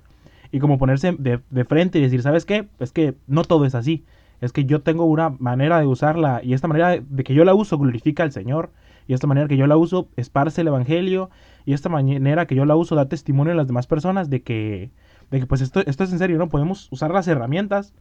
Y 0.52 0.60
como 0.60 0.78
ponerse 0.78 1.12
de, 1.18 1.40
de 1.50 1.64
frente 1.64 1.98
y 1.98 2.02
decir, 2.02 2.22
¿sabes 2.22 2.44
qué? 2.44 2.68
Es 2.78 2.92
que 2.92 3.14
no 3.26 3.42
todo 3.42 3.64
es 3.64 3.74
así. 3.74 4.04
Es 4.40 4.52
que 4.52 4.64
yo 4.64 4.82
tengo 4.82 5.04
una 5.04 5.30
manera 5.30 5.80
de 5.80 5.86
usarla 5.86 6.40
y 6.42 6.52
esta 6.52 6.68
manera 6.68 7.00
de 7.00 7.24
que 7.24 7.34
yo 7.34 7.44
la 7.44 7.54
uso 7.54 7.78
glorifica 7.78 8.22
al 8.22 8.32
Señor 8.32 8.70
y 9.06 9.14
esta 9.14 9.26
manera 9.26 9.48
que 9.48 9.56
yo 9.56 9.66
la 9.66 9.76
uso 9.76 10.08
esparce 10.16 10.60
el 10.60 10.68
Evangelio 10.68 11.30
y 11.64 11.72
esta 11.72 11.88
manera 11.88 12.46
que 12.46 12.54
yo 12.54 12.64
la 12.64 12.76
uso 12.76 12.94
da 12.94 13.08
testimonio 13.08 13.52
a 13.52 13.56
las 13.56 13.66
demás 13.66 13.86
personas 13.86 14.30
de 14.30 14.42
que, 14.42 14.90
de 15.30 15.40
que 15.40 15.46
pues 15.46 15.60
esto, 15.60 15.80
esto 15.86 16.04
es 16.04 16.12
en 16.12 16.18
serio, 16.18 16.38
¿no? 16.38 16.48
Podemos 16.48 16.88
usar 16.90 17.10
las 17.12 17.28
herramientas 17.28 17.94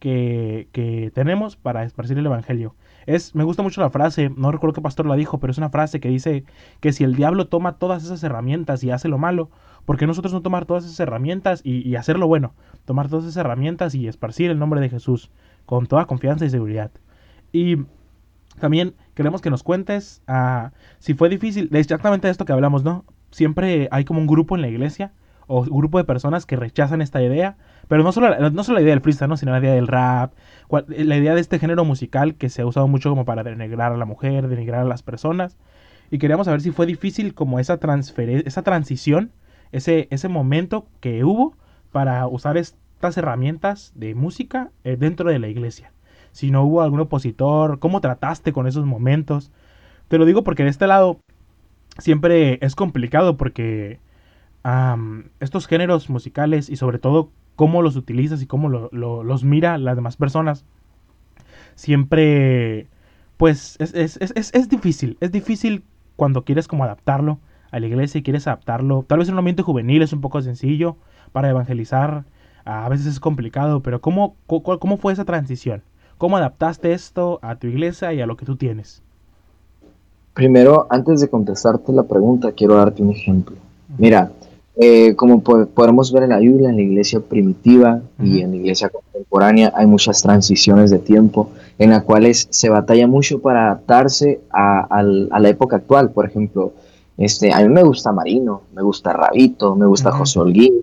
que, 0.00 1.12
tenemos 1.14 1.56
para 1.56 1.84
esparcir 1.84 2.18
el 2.18 2.26
Evangelio. 2.26 2.74
Es, 3.06 3.34
me 3.34 3.44
gusta 3.44 3.62
mucho 3.62 3.80
la 3.80 3.90
frase, 3.90 4.30
no 4.30 4.50
recuerdo 4.50 4.74
qué 4.74 4.80
pastor 4.80 5.06
la 5.06 5.14
dijo, 5.14 5.38
pero 5.38 5.50
es 5.50 5.58
una 5.58 5.70
frase 5.70 6.00
que 6.00 6.08
dice 6.08 6.44
que 6.80 6.92
si 6.92 7.04
el 7.04 7.14
diablo 7.14 7.48
toma 7.48 7.78
todas 7.78 8.04
esas 8.04 8.22
herramientas 8.24 8.82
y 8.82 8.90
hace 8.90 9.08
lo 9.08 9.18
malo, 9.18 9.50
¿por 9.84 9.96
qué 9.96 10.06
nosotros 10.06 10.32
no 10.32 10.42
tomar 10.42 10.66
todas 10.66 10.84
esas 10.84 10.98
herramientas 11.00 11.60
y, 11.64 11.94
hacer 11.96 12.18
lo 12.18 12.26
bueno? 12.26 12.54
Tomar 12.84 13.08
todas 13.08 13.24
esas 13.24 13.36
herramientas 13.36 13.94
y 13.94 14.08
esparcir 14.08 14.50
el 14.50 14.58
nombre 14.58 14.80
de 14.80 14.88
Jesús 14.88 15.30
con 15.66 15.86
toda 15.86 16.06
confianza 16.06 16.44
y 16.44 16.50
seguridad. 16.50 16.90
Y 17.52 17.76
también 18.58 18.94
queremos 19.14 19.40
que 19.40 19.50
nos 19.50 19.62
cuentes 19.62 20.22
uh, 20.28 20.70
si 20.98 21.14
fue 21.14 21.28
difícil, 21.28 21.68
de 21.70 21.80
exactamente 21.80 22.28
esto 22.28 22.44
que 22.44 22.52
hablamos, 22.52 22.84
¿no? 22.84 23.04
Siempre 23.30 23.88
hay 23.90 24.04
como 24.04 24.20
un 24.20 24.26
grupo 24.26 24.56
en 24.56 24.62
la 24.62 24.68
iglesia 24.68 25.12
o 25.46 25.64
grupo 25.64 25.98
de 25.98 26.04
personas 26.04 26.46
que 26.46 26.56
rechazan 26.56 27.02
esta 27.02 27.22
idea, 27.22 27.56
pero 27.90 28.04
no 28.04 28.12
solo, 28.12 28.50
no 28.50 28.62
solo 28.62 28.78
la 28.78 28.82
idea 28.82 28.94
del 28.94 29.02
freestyle, 29.02 29.28
¿no? 29.28 29.36
sino 29.36 29.50
la 29.50 29.58
idea 29.58 29.74
del 29.74 29.88
rap, 29.88 30.32
la 30.70 31.16
idea 31.16 31.34
de 31.34 31.40
este 31.40 31.58
género 31.58 31.84
musical 31.84 32.36
que 32.36 32.48
se 32.48 32.62
ha 32.62 32.66
usado 32.66 32.86
mucho 32.86 33.10
como 33.10 33.24
para 33.24 33.42
denigrar 33.42 33.92
a 33.92 33.96
la 33.96 34.04
mujer, 34.04 34.46
denigrar 34.46 34.82
a 34.82 34.84
las 34.84 35.02
personas. 35.02 35.58
Y 36.08 36.18
queríamos 36.18 36.44
saber 36.44 36.60
si 36.60 36.70
fue 36.70 36.86
difícil 36.86 37.34
como 37.34 37.58
esa, 37.58 37.80
esa 38.44 38.62
transición, 38.62 39.32
ese, 39.72 40.06
ese 40.12 40.28
momento 40.28 40.86
que 41.00 41.24
hubo 41.24 41.56
para 41.90 42.28
usar 42.28 42.56
estas 42.56 43.16
herramientas 43.16 43.90
de 43.96 44.14
música 44.14 44.70
eh, 44.84 44.96
dentro 44.96 45.28
de 45.28 45.40
la 45.40 45.48
iglesia 45.48 45.90
si 46.32 46.52
no 46.52 46.62
hubo 46.62 46.82
algún 46.82 47.00
opositor, 47.00 47.80
cómo 47.80 48.00
trataste 48.00 48.52
con 48.52 48.68
esos 48.68 48.86
momentos. 48.86 49.50
Te 50.06 50.16
lo 50.16 50.26
digo 50.26 50.44
porque 50.44 50.62
de 50.62 50.70
este 50.70 50.86
lado 50.86 51.18
siempre 51.98 52.58
es 52.62 52.76
complicado 52.76 53.36
porque 53.36 53.98
estos 55.40 55.66
géneros 55.66 56.08
musicales 56.08 56.68
y 56.68 56.76
sobre 56.76 56.98
todo 56.98 57.32
cómo 57.60 57.82
los 57.82 57.94
utilizas 57.94 58.40
y 58.40 58.46
cómo 58.46 58.70
los 58.70 59.44
mira 59.44 59.76
las 59.76 59.94
demás 59.94 60.16
personas, 60.16 60.64
siempre 61.74 62.88
pues 63.36 63.76
es, 63.80 64.16
es, 64.16 64.68
difícil, 64.70 65.18
es 65.20 65.30
difícil 65.30 65.84
cuando 66.16 66.42
quieres 66.42 66.66
como 66.68 66.84
adaptarlo 66.84 67.38
a 67.70 67.78
la 67.78 67.86
iglesia 67.86 68.18
y 68.18 68.22
quieres 68.22 68.46
adaptarlo, 68.46 69.04
tal 69.06 69.18
vez 69.18 69.28
en 69.28 69.34
un 69.34 69.40
ambiente 69.40 69.62
juvenil 69.62 70.00
es 70.00 70.14
un 70.14 70.22
poco 70.22 70.40
sencillo 70.40 70.96
para 71.32 71.50
evangelizar, 71.50 72.24
a 72.64 72.88
veces 72.88 73.04
es 73.04 73.20
complicado, 73.20 73.82
pero 73.82 74.00
¿cómo, 74.00 74.36
cómo 74.46 74.96
fue 74.96 75.12
esa 75.12 75.26
transición? 75.26 75.82
¿Cómo 76.16 76.38
adaptaste 76.38 76.94
esto 76.94 77.40
a 77.42 77.56
tu 77.56 77.66
iglesia 77.66 78.14
y 78.14 78.22
a 78.22 78.26
lo 78.26 78.38
que 78.38 78.46
tú 78.46 78.56
tienes? 78.56 79.02
Primero, 80.32 80.86
antes 80.88 81.20
de 81.20 81.28
contestarte 81.28 81.92
la 81.92 82.04
pregunta, 82.04 82.52
quiero 82.52 82.76
darte 82.76 83.02
un 83.02 83.10
ejemplo. 83.10 83.56
Mira, 83.98 84.32
eh, 84.76 85.14
como 85.16 85.42
podemos 85.42 86.12
ver 86.12 86.22
en 86.22 86.30
la 86.30 86.38
Biblia, 86.38 86.70
en 86.70 86.76
la 86.76 86.82
iglesia 86.82 87.20
primitiva 87.20 88.00
y 88.22 88.40
en 88.40 88.52
la 88.52 88.56
iglesia 88.56 88.88
contemporánea, 88.88 89.72
hay 89.74 89.86
muchas 89.86 90.22
transiciones 90.22 90.90
de 90.90 90.98
tiempo 90.98 91.50
en 91.78 91.90
las 91.90 92.04
cuales 92.04 92.46
se 92.50 92.68
batalla 92.68 93.06
mucho 93.06 93.40
para 93.40 93.66
adaptarse 93.66 94.40
a, 94.50 95.02
la 95.02 95.48
época 95.48 95.76
actual. 95.76 96.10
Por 96.10 96.26
ejemplo, 96.26 96.72
este, 97.18 97.52
a 97.52 97.60
mí 97.60 97.68
me 97.68 97.82
gusta 97.82 98.12
Marino, 98.12 98.62
me 98.74 98.82
gusta 98.82 99.12
Rabito, 99.12 99.74
me 99.74 99.86
gusta 99.86 100.12
José 100.12 100.38
Holguín, 100.38 100.82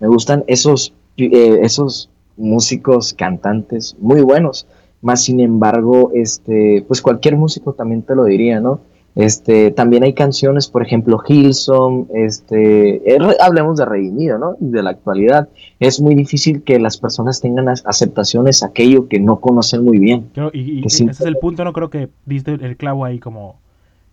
me 0.00 0.08
gustan 0.08 0.42
esos, 0.46 0.94
eh, 1.16 1.60
esos 1.62 2.08
músicos, 2.36 3.12
cantantes 3.12 3.94
muy 3.98 4.22
buenos. 4.22 4.66
Más 5.00 5.22
sin 5.22 5.38
embargo, 5.40 6.10
este, 6.14 6.84
pues 6.88 7.02
cualquier 7.02 7.36
músico 7.36 7.72
también 7.72 8.02
te 8.02 8.14
lo 8.16 8.24
diría, 8.24 8.58
¿no? 8.58 8.80
Este, 9.18 9.72
también 9.72 10.04
hay 10.04 10.12
canciones, 10.12 10.68
por 10.68 10.86
ejemplo, 10.86 11.20
Hillsong, 11.26 12.06
este, 12.14 13.02
hablemos 13.40 13.76
de 13.76 13.84
Redimido, 13.84 14.38
¿no? 14.38 14.56
Y 14.60 14.70
de 14.70 14.80
la 14.80 14.90
actualidad. 14.90 15.48
Es 15.80 16.00
muy 16.00 16.14
difícil 16.14 16.62
que 16.62 16.78
las 16.78 16.98
personas 16.98 17.40
tengan 17.40 17.68
aceptaciones 17.68 18.62
aquello 18.62 19.08
que 19.08 19.18
no 19.18 19.40
conocen 19.40 19.84
muy 19.84 19.98
bien. 19.98 20.30
y, 20.52 20.86
ese 20.86 21.06
es 21.06 21.20
el 21.22 21.34
punto, 21.34 21.64
no 21.64 21.72
creo 21.72 21.90
que 21.90 22.10
viste 22.26 22.52
el 22.52 22.76
clavo 22.76 23.04
ahí 23.04 23.18
como 23.18 23.56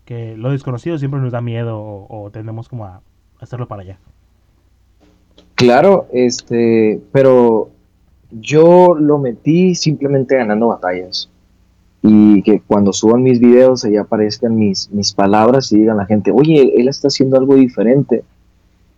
que 0.06 0.36
lo 0.36 0.50
desconocido 0.50 0.98
siempre 0.98 1.20
nos 1.20 1.30
da 1.30 1.40
miedo 1.40 1.78
o, 1.78 2.24
o 2.24 2.30
tendemos 2.32 2.68
como 2.68 2.86
a 2.86 3.00
hacerlo 3.38 3.68
para 3.68 3.82
allá. 3.82 3.98
Claro, 5.54 6.08
este, 6.12 7.00
pero 7.12 7.70
yo 8.32 8.96
lo 8.98 9.18
metí 9.18 9.76
simplemente 9.76 10.34
ganando 10.34 10.66
batallas. 10.66 11.30
Y 12.02 12.42
que 12.42 12.60
cuando 12.60 12.92
suban 12.92 13.22
mis 13.22 13.40
videos 13.40 13.84
ahí 13.84 13.96
aparezcan 13.96 14.56
mis, 14.56 14.90
mis 14.92 15.12
palabras 15.12 15.72
y 15.72 15.78
digan 15.78 15.96
la 15.96 16.06
gente, 16.06 16.30
oye, 16.30 16.74
él 16.76 16.88
está 16.88 17.08
haciendo 17.08 17.36
algo 17.36 17.54
diferente. 17.56 18.22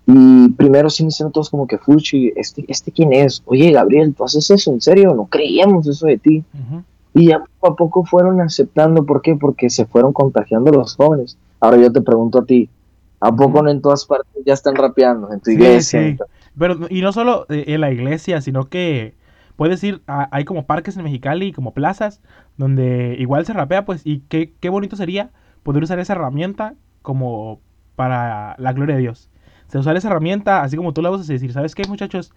Y 0.06 0.48
primero 0.50 0.88
sí 0.88 1.02
me 1.02 1.08
hicieron 1.08 1.32
todos 1.32 1.50
como 1.50 1.66
que, 1.66 1.76
Fuchi, 1.76 2.32
¿este, 2.34 2.64
¿este 2.68 2.92
quién 2.92 3.12
es? 3.12 3.42
Oye, 3.44 3.72
Gabriel, 3.72 4.14
¿tú 4.14 4.24
haces 4.24 4.50
eso? 4.50 4.72
¿En 4.72 4.80
serio? 4.80 5.14
No 5.14 5.26
creíamos 5.26 5.86
eso 5.86 6.06
de 6.06 6.16
ti. 6.16 6.44
Y 7.14 7.26
ya 7.26 7.42
poco 7.60 7.72
a 7.72 7.76
poco 7.76 8.04
fueron 8.04 8.40
aceptando. 8.40 9.04
¿Por 9.04 9.20
qué? 9.20 9.36
Porque 9.36 9.68
se 9.68 9.84
fueron 9.84 10.14
contagiando 10.14 10.72
los 10.72 10.96
jóvenes. 10.96 11.36
Ahora 11.60 11.76
yo 11.76 11.92
te 11.92 12.00
pregunto 12.00 12.40
a 12.40 12.44
ti, 12.46 12.70
¿a 13.20 13.34
poco 13.34 13.62
no 13.62 13.70
en 13.70 13.82
todas 13.82 14.06
partes 14.06 14.42
ya 14.46 14.54
están 14.54 14.76
rapeando? 14.76 15.30
En 15.30 15.40
tu 15.40 15.50
iglesia. 15.50 16.16
Pero, 16.58 16.78
y 16.88 17.02
no 17.02 17.12
solo 17.12 17.44
en 17.50 17.80
la 17.80 17.92
iglesia, 17.92 18.40
sino 18.40 18.68
que 18.68 19.14
puedes 19.56 19.82
ir, 19.84 20.00
hay 20.06 20.44
como 20.44 20.64
parques 20.64 20.96
en 20.96 21.04
Mexicali, 21.04 21.52
como 21.52 21.74
plazas, 21.74 22.22
donde 22.58 23.16
igual 23.18 23.46
se 23.46 23.54
rapea, 23.54 23.86
pues, 23.86 24.02
y 24.04 24.20
qué, 24.28 24.52
qué 24.60 24.68
bonito 24.68 24.96
sería 24.96 25.30
poder 25.62 25.82
usar 25.82 25.98
esa 25.98 26.12
herramienta 26.12 26.74
como 27.02 27.60
para 27.96 28.54
la 28.58 28.72
gloria 28.74 28.96
de 28.96 29.00
Dios. 29.02 29.30
se 29.68 29.78
usar 29.78 29.96
esa 29.96 30.08
herramienta, 30.08 30.62
así 30.62 30.76
como 30.76 30.92
tú 30.92 31.00
la 31.00 31.10
usas, 31.10 31.30
y 31.30 31.32
decir, 31.32 31.52
¿sabes 31.52 31.74
qué, 31.74 31.84
muchachos? 31.88 32.32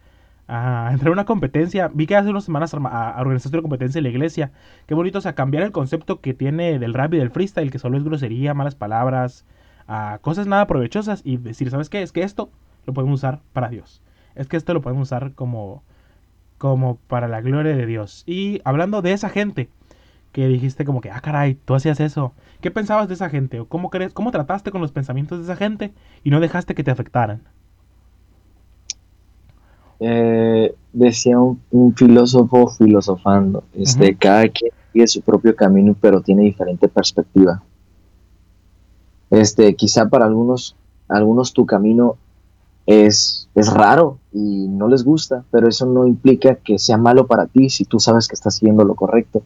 a 0.47 0.89
entrar 0.91 1.09
a 1.09 1.13
una 1.13 1.25
competencia. 1.25 1.89
Vi 1.93 2.07
que 2.07 2.15
hace 2.15 2.29
unas 2.29 2.43
semanas 2.43 2.73
organizaste 2.73 3.57
una 3.57 3.61
competencia 3.61 3.99
en 3.99 4.03
la 4.03 4.09
iglesia. 4.09 4.51
Qué 4.85 4.93
bonito, 4.93 5.19
o 5.19 5.21
sea, 5.21 5.33
cambiar 5.33 5.63
el 5.63 5.71
concepto 5.71 6.19
que 6.19 6.33
tiene 6.33 6.77
del 6.77 6.93
rap 6.93 7.13
y 7.13 7.17
del 7.17 7.31
freestyle, 7.31 7.71
que 7.71 7.79
solo 7.79 7.97
es 7.97 8.03
grosería, 8.03 8.53
malas 8.53 8.75
palabras, 8.75 9.45
a 9.87 10.19
cosas 10.21 10.47
nada 10.47 10.67
provechosas 10.67 11.21
y 11.23 11.37
decir, 11.37 11.69
¿sabes 11.69 11.89
qué? 11.89 12.01
Es 12.01 12.11
que 12.11 12.23
esto 12.23 12.51
lo 12.85 12.93
podemos 12.93 13.19
usar 13.19 13.41
para 13.53 13.69
Dios. 13.69 14.01
Es 14.35 14.47
que 14.47 14.57
esto 14.57 14.73
lo 14.73 14.81
podemos 14.81 15.07
usar 15.07 15.33
como 15.33 15.83
como 16.57 16.97
para 17.07 17.27
la 17.27 17.41
gloria 17.41 17.75
de 17.75 17.85
Dios. 17.87 18.23
Y 18.27 18.61
hablando 18.65 19.01
de 19.01 19.13
esa 19.13 19.29
gente 19.29 19.69
que 20.31 20.47
dijiste 20.47 20.85
como 20.85 21.01
que, 21.01 21.11
ah, 21.11 21.21
caray, 21.21 21.55
tú 21.55 21.75
hacías 21.75 21.99
eso. 21.99 22.33
¿Qué 22.61 22.71
pensabas 22.71 23.07
de 23.07 23.15
esa 23.15 23.29
gente? 23.29 23.59
¿O 23.59 23.67
cómo, 23.67 23.89
crees, 23.89 24.13
cómo 24.13 24.31
trataste 24.31 24.71
con 24.71 24.81
los 24.81 24.91
pensamientos 24.91 25.39
de 25.39 25.43
esa 25.45 25.55
gente 25.55 25.93
y 26.23 26.29
no 26.29 26.39
dejaste 26.39 26.75
que 26.75 26.83
te 26.83 26.91
afectaran? 26.91 27.41
Eh, 29.99 30.73
decía 30.93 31.39
un, 31.39 31.93
filósofo 31.95 32.69
filosofando, 32.69 33.63
este, 33.73 34.15
cada 34.15 34.47
quien 34.47 34.71
sigue 34.91 35.07
su 35.07 35.21
propio 35.21 35.55
camino, 35.55 35.95
pero 35.99 36.21
tiene 36.21 36.43
diferente 36.43 36.87
perspectiva. 36.87 37.61
Este, 39.29 39.75
quizá 39.75 40.09
para 40.09 40.25
algunos, 40.25 40.75
algunos 41.07 41.53
tu 41.53 41.65
camino 41.65 42.17
es, 42.85 43.47
es 43.53 43.71
raro 43.71 44.17
y 44.33 44.67
no 44.67 44.87
les 44.87 45.03
gusta, 45.03 45.45
pero 45.51 45.69
eso 45.69 45.85
no 45.85 46.07
implica 46.07 46.55
que 46.55 46.79
sea 46.79 46.97
malo 46.97 47.27
para 47.27 47.45
ti 47.45 47.69
si 47.69 47.85
tú 47.85 47.99
sabes 47.99 48.27
que 48.27 48.35
estás 48.35 48.55
haciendo 48.55 48.83
lo 48.83 48.95
correcto. 48.95 49.43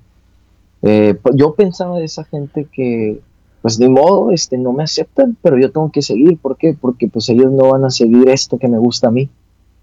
Eh, 0.87 1.17
yo 1.33 1.55
pensaba 1.55 1.97
de 1.97 2.05
esa 2.05 2.23
gente 2.25 2.67
que, 2.71 3.19
pues 3.63 3.79
de 3.79 3.89
modo, 3.89 4.31
este, 4.31 4.57
no 4.59 4.71
me 4.71 4.83
aceptan, 4.83 5.35
pero 5.41 5.57
yo 5.57 5.71
tengo 5.71 5.91
que 5.91 6.03
seguir. 6.03 6.37
¿Por 6.37 6.57
qué? 6.57 6.77
Porque 6.79 7.07
pues 7.07 7.27
ellos 7.29 7.51
no 7.51 7.71
van 7.71 7.83
a 7.85 7.89
seguir 7.89 8.29
esto 8.29 8.59
que 8.59 8.67
me 8.67 8.77
gusta 8.77 9.07
a 9.07 9.11
mí. 9.11 9.27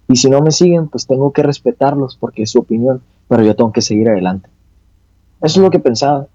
Y 0.07 0.15
si 0.15 0.29
no 0.29 0.41
me 0.41 0.51
siguen, 0.51 0.87
pues 0.87 1.05
tengo 1.05 1.31
que 1.33 1.43
respetarlos 1.43 2.15
porque 2.17 2.43
es 2.43 2.51
su 2.51 2.59
opinión, 2.59 3.01
pero 3.27 3.43
yo 3.43 3.53
tengo 3.53 3.73
que 3.73 3.81
seguir 3.81 4.09
adelante. 4.09 4.47
Eso 5.41 5.59
es 5.59 5.63
lo 5.63 5.69
que 5.69 5.79
pensaba. 5.79 6.27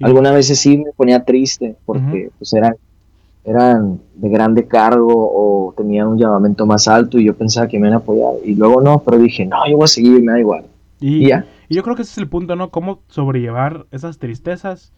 Algunas 0.00 0.34
veces 0.34 0.58
sí 0.58 0.78
me 0.78 0.92
ponía 0.92 1.24
triste 1.24 1.76
porque 1.84 2.30
pues 2.38 2.52
eran 2.52 2.76
eran 3.44 4.00
de 4.14 4.28
grande 4.28 4.66
cargo 4.66 5.12
o 5.14 5.74
tenían 5.76 6.06
un 6.06 6.18
llamamiento 6.18 6.64
más 6.64 6.86
alto 6.86 7.18
y 7.18 7.24
yo 7.24 7.34
pensaba 7.34 7.66
que 7.66 7.78
me 7.78 7.88
iban 7.88 7.94
a 7.94 8.02
apoyar 8.02 8.34
y 8.44 8.54
luego 8.54 8.80
no, 8.80 9.00
pero 9.00 9.18
dije, 9.18 9.44
no, 9.44 9.68
yo 9.68 9.76
voy 9.76 9.84
a 9.84 9.88
seguir 9.88 10.18
y 10.18 10.22
me 10.22 10.32
da 10.32 10.38
igual. 10.38 10.64
Y, 11.00 11.26
ya. 11.26 11.44
Y 11.72 11.76
yo 11.76 11.82
creo 11.82 11.96
que 11.96 12.02
ese 12.02 12.12
es 12.12 12.18
el 12.18 12.28
punto, 12.28 12.56
¿no? 12.56 12.70
Cómo 12.70 13.02
sobrellevar 13.08 13.86
esas 13.90 14.18
tristezas 14.18 14.92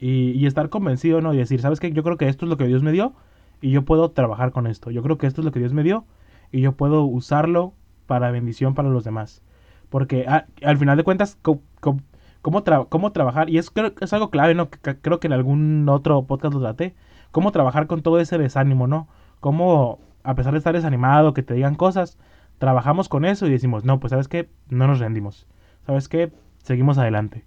Y, 0.00 0.46
estar 0.46 0.68
convencido, 0.70 1.20
¿no? 1.22 1.34
Y 1.34 1.38
decir, 1.38 1.60
¿sabes 1.62 1.80
qué? 1.80 1.92
Yo 1.92 2.02
creo 2.04 2.18
que 2.18 2.28
esto 2.28 2.46
es 2.46 2.50
lo 2.50 2.56
que 2.58 2.66
Dios 2.66 2.82
me 2.82 2.92
dio 2.92 3.14
y 3.62 3.70
yo 3.72 3.84
puedo 3.84 4.10
trabajar 4.12 4.52
con 4.52 4.66
esto. 4.66 4.90
Yo 4.90 5.02
creo 5.02 5.18
que 5.18 5.26
esto 5.26 5.40
es 5.40 5.44
lo 5.46 5.52
que 5.52 5.60
Dios 5.60 5.72
me 5.74 5.82
dio 5.84 6.06
y 6.52 6.60
yo 6.62 6.72
puedo 6.72 7.04
usarlo 7.04 7.74
para 8.06 8.30
bendición 8.30 8.74
para 8.74 8.90
los 8.90 9.04
demás. 9.04 9.42
Porque 9.90 10.26
a- 10.28 10.46
al 10.64 10.78
final 10.78 10.96
de 10.98 11.04
cuentas, 11.04 11.38
co- 11.42 11.62
co- 11.80 11.98
cómo, 12.42 12.64
tra- 12.64 12.88
cómo 12.88 13.12
trabajar, 13.12 13.50
y 13.50 13.58
es, 13.58 13.70
creo 13.70 13.94
que 13.94 14.04
es 14.04 14.12
algo 14.12 14.30
clave, 14.30 14.54
¿no? 14.54 14.70
Que- 14.70 14.78
que 14.78 14.98
creo 15.00 15.20
que 15.20 15.26
en 15.28 15.32
algún 15.32 15.88
otro 15.88 16.24
podcast 16.26 16.54
lo 16.54 16.60
traté, 16.60 16.94
cómo 17.30 17.52
trabajar 17.52 17.86
con 17.86 18.02
todo 18.02 18.20
ese 18.20 18.38
desánimo, 18.38 18.86
¿no? 18.86 19.08
Cómo, 19.40 20.00
a 20.22 20.34
pesar 20.34 20.52
de 20.52 20.58
estar 20.58 20.74
desanimado, 20.74 21.34
que 21.34 21.42
te 21.42 21.54
digan 21.54 21.74
cosas, 21.76 22.18
trabajamos 22.58 23.08
con 23.08 23.24
eso 23.24 23.46
y 23.46 23.50
decimos, 23.50 23.84
no, 23.84 24.00
pues 24.00 24.10
sabes 24.10 24.28
qué, 24.28 24.48
no 24.68 24.86
nos 24.86 24.98
rendimos. 25.00 25.46
¿Sabes 25.86 26.08
qué? 26.08 26.32
Seguimos 26.62 26.98
adelante. 26.98 27.44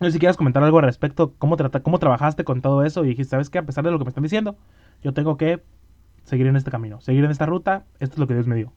No 0.00 0.06
sé 0.06 0.12
si 0.12 0.18
quieres 0.18 0.36
comentar 0.36 0.62
algo 0.62 0.78
al 0.78 0.84
respecto, 0.84 1.32
cómo, 1.38 1.56
cómo 1.82 1.98
trabajaste 1.98 2.44
con 2.44 2.60
todo 2.60 2.84
eso 2.84 3.04
y 3.04 3.08
dijiste, 3.08 3.30
¿sabes 3.30 3.48
qué? 3.48 3.58
A 3.58 3.62
pesar 3.62 3.84
de 3.84 3.90
lo 3.90 3.98
que 3.98 4.04
me 4.04 4.10
están 4.10 4.24
diciendo, 4.24 4.56
yo 5.02 5.14
tengo 5.14 5.36
que 5.36 5.62
seguir 6.24 6.46
en 6.48 6.56
este 6.56 6.70
camino, 6.70 7.00
seguir 7.00 7.24
en 7.24 7.30
esta 7.30 7.46
ruta, 7.46 7.84
esto 7.98 8.14
es 8.14 8.18
lo 8.18 8.26
que 8.26 8.34
Dios 8.34 8.46
me 8.46 8.56
dio. 8.56 8.72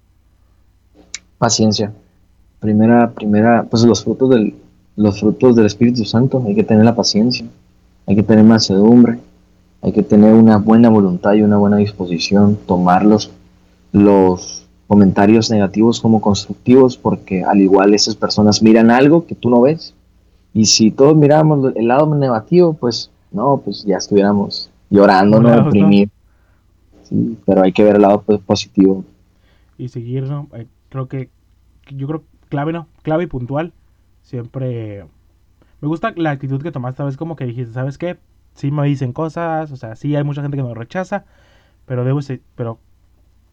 Paciencia. 1.37 1.91
Primera, 2.59 3.11
primera, 3.11 3.65
pues 3.69 3.83
los 3.83 4.03
frutos 4.03 4.29
del, 4.29 4.55
los 4.95 5.19
frutos 5.19 5.55
del 5.55 5.65
Espíritu 5.65 6.05
Santo, 6.05 6.43
hay 6.45 6.55
que 6.55 6.63
tener 6.63 6.85
la 6.85 6.95
paciencia, 6.95 7.45
hay 8.05 8.15
que 8.15 8.23
tener 8.23 8.45
mansedumbre, 8.45 9.19
hay 9.81 9.91
que 9.91 10.03
tener 10.03 10.33
una 10.33 10.57
buena 10.57 10.89
voluntad 10.89 11.33
y 11.33 11.41
una 11.41 11.57
buena 11.57 11.77
disposición, 11.77 12.57
tomar 12.65 13.05
los, 13.05 13.31
los 13.91 14.67
comentarios 14.89 15.51
negativos 15.51 16.01
como 16.01 16.21
constructivos, 16.21 16.97
porque 16.97 17.45
al 17.45 17.61
igual 17.61 17.95
esas 17.95 18.17
personas 18.17 18.61
miran 18.63 18.91
algo 18.91 19.25
que 19.27 19.35
tú 19.35 19.49
no 19.51 19.61
ves, 19.61 19.95
y 20.53 20.65
si 20.65 20.91
todos 20.91 21.15
miráramos 21.15 21.73
el 21.75 21.87
lado 21.87 22.13
negativo, 22.15 22.73
pues 22.73 23.11
no, 23.31 23.61
pues 23.65 23.85
ya 23.85 23.97
estuviéramos 23.97 24.71
llorando, 24.91 25.41
no 25.41 25.51
deprimidos. 25.63 26.11
Sí, 27.03 27.37
pero 27.45 27.63
hay 27.63 27.71
que 27.73 27.83
ver 27.83 27.95
el 27.97 28.03
lado 28.03 28.21
pues, 28.21 28.39
positivo. 28.41 29.05
y 29.77 29.89
seguir, 29.89 30.23
¿no? 30.23 30.47
Eh, 30.53 30.67
creo 30.89 31.07
que, 31.07 31.29
yo 31.89 32.07
creo 32.07 32.23
clave, 32.49 32.73
¿no? 32.73 32.87
Clave 33.03 33.25
y 33.25 33.27
puntual. 33.27 33.73
Siempre 34.23 35.05
me 35.81 35.87
gusta 35.89 36.13
la 36.17 36.31
actitud 36.31 36.61
que 36.63 36.71
tomaste, 36.71 36.97
¿sabes? 36.99 37.17
Como 37.17 37.35
que 37.35 37.45
dijiste, 37.45 37.73
¿sabes 37.73 37.97
qué? 37.97 38.17
Sí 38.55 38.71
me 38.71 38.85
dicen 38.87 39.13
cosas, 39.13 39.71
o 39.71 39.77
sea, 39.77 39.95
sí 39.95 40.15
hay 40.15 40.23
mucha 40.25 40.41
gente 40.41 40.57
que 40.57 40.63
me 40.63 40.75
rechaza, 40.75 41.25
pero 41.85 42.05
debo 42.05 42.21
se- 42.23 42.41
pero 42.55 42.79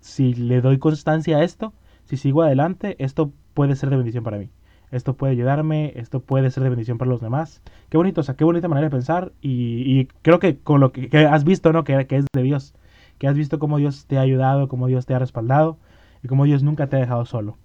si 0.06 0.34
le 0.34 0.60
doy 0.60 0.78
constancia 0.78 1.38
a 1.38 1.42
esto, 1.44 1.72
si 2.04 2.16
sigo 2.16 2.42
adelante, 2.42 2.96
esto 2.98 3.32
puede 3.54 3.74
ser 3.76 3.90
de 3.90 3.96
bendición 3.96 4.24
para 4.24 4.38
mí. 4.38 4.48
Esto 4.92 5.14
puede 5.16 5.32
ayudarme, 5.32 5.92
esto 5.96 6.20
puede 6.20 6.50
ser 6.50 6.62
de 6.62 6.68
bendición 6.70 6.96
para 6.96 7.10
los 7.10 7.20
demás. 7.20 7.60
Qué 7.88 7.96
bonito, 7.96 8.20
o 8.20 8.24
sea, 8.24 8.36
qué 8.36 8.44
bonita 8.44 8.68
manera 8.68 8.86
de 8.86 8.90
pensar. 8.92 9.32
Y, 9.40 9.82
y 10.00 10.06
creo 10.22 10.38
que 10.38 10.58
con 10.58 10.80
lo 10.80 10.92
que, 10.92 11.08
que 11.08 11.18
has 11.26 11.42
visto, 11.44 11.72
¿no? 11.72 11.82
Que, 11.82 12.06
que 12.06 12.16
es 12.18 12.26
de 12.32 12.42
Dios. 12.42 12.74
Que 13.18 13.26
has 13.26 13.36
visto 13.36 13.58
cómo 13.58 13.78
Dios 13.78 14.06
te 14.06 14.16
ha 14.18 14.20
ayudado, 14.20 14.68
cómo 14.68 14.86
Dios 14.86 15.04
te 15.06 15.14
ha 15.14 15.18
respaldado 15.18 15.76
y 16.22 16.28
cómo 16.28 16.44
Dios 16.44 16.62
nunca 16.62 16.86
te 16.86 16.96
ha 16.96 17.00
dejado 17.00 17.24
solo. 17.26 17.56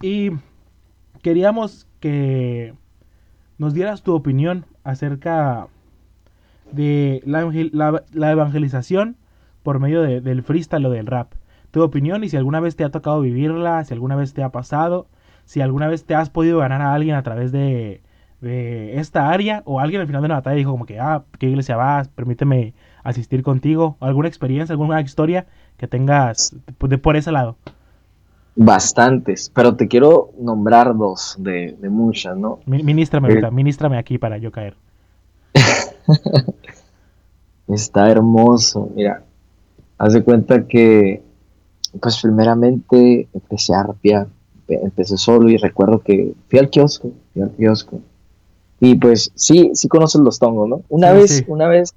Y 0.00 0.30
queríamos 1.22 1.86
que 2.00 2.72
nos 3.58 3.74
dieras 3.74 4.02
tu 4.02 4.14
opinión 4.14 4.64
acerca 4.82 5.68
de 6.72 7.22
la, 7.26 8.02
la- 8.12 8.30
evangelización 8.32 9.16
por 9.62 9.78
medio 9.78 10.00
de- 10.02 10.20
del 10.20 10.42
freestyle 10.42 10.86
o 10.86 10.90
del 10.90 11.06
rap. 11.06 11.32
Tu 11.76 11.82
opinión 11.82 12.24
y 12.24 12.30
si 12.30 12.38
alguna 12.38 12.60
vez 12.60 12.74
te 12.74 12.84
ha 12.84 12.88
tocado 12.88 13.20
vivirla, 13.20 13.84
si 13.84 13.92
alguna 13.92 14.16
vez 14.16 14.32
te 14.32 14.42
ha 14.42 14.48
pasado, 14.48 15.08
si 15.44 15.60
alguna 15.60 15.88
vez 15.88 16.06
te 16.06 16.14
has 16.14 16.30
podido 16.30 16.60
ganar 16.60 16.80
a 16.80 16.94
alguien 16.94 17.16
a 17.16 17.22
través 17.22 17.52
de, 17.52 18.00
de 18.40 18.98
esta 18.98 19.28
área 19.28 19.60
o 19.66 19.78
alguien 19.78 20.00
al 20.00 20.06
final 20.06 20.22
de 20.22 20.26
una 20.26 20.36
batalla 20.36 20.56
dijo 20.56 20.70
como 20.70 20.86
que, 20.86 20.98
ah, 20.98 21.24
¿qué 21.38 21.50
iglesia 21.50 21.76
vas? 21.76 22.08
Permíteme 22.08 22.72
asistir 23.04 23.42
contigo. 23.42 23.98
¿Alguna 24.00 24.26
experiencia, 24.26 24.72
alguna 24.72 25.02
historia 25.02 25.44
que 25.76 25.86
tengas 25.86 26.56
de 26.80 26.96
por 26.96 27.14
ese 27.14 27.30
lado? 27.30 27.56
Bastantes, 28.54 29.52
pero 29.54 29.76
te 29.76 29.86
quiero 29.86 30.30
nombrar 30.40 30.96
dos 30.96 31.36
de, 31.38 31.76
de 31.78 31.90
muchas, 31.90 32.38
¿no? 32.38 32.60
Mi- 32.64 32.82
Ministrame 32.82 33.34
Eh. 33.34 33.50
ministrame 33.50 33.98
aquí 33.98 34.16
para 34.16 34.38
yo 34.38 34.50
caer. 34.50 34.76
Está 37.68 38.10
hermoso, 38.10 38.88
mira, 38.94 39.24
haz 39.98 40.14
de 40.14 40.24
cuenta 40.24 40.66
que, 40.66 41.22
pues 42.00 42.20
primeramente 42.22 43.28
empecé 43.32 43.74
a 43.74 43.82
rapear, 43.84 44.28
Empe- 44.66 44.80
empecé 44.82 45.16
solo 45.16 45.48
y 45.48 45.56
recuerdo 45.56 46.00
que 46.00 46.34
fui 46.48 46.58
al 46.58 46.70
kiosco, 46.70 47.10
fui 47.32 47.42
al 47.42 47.50
kiosco, 47.52 48.00
y 48.80 48.94
pues 48.96 49.30
sí, 49.34 49.70
sí 49.74 49.88
conoces 49.88 50.20
los 50.20 50.38
tongos, 50.38 50.68
¿no? 50.68 50.82
Una 50.88 51.12
Sí, 51.12 51.16
vez, 51.18 51.30
sí. 51.38 51.44
una 51.46 51.68
vez 51.68 51.92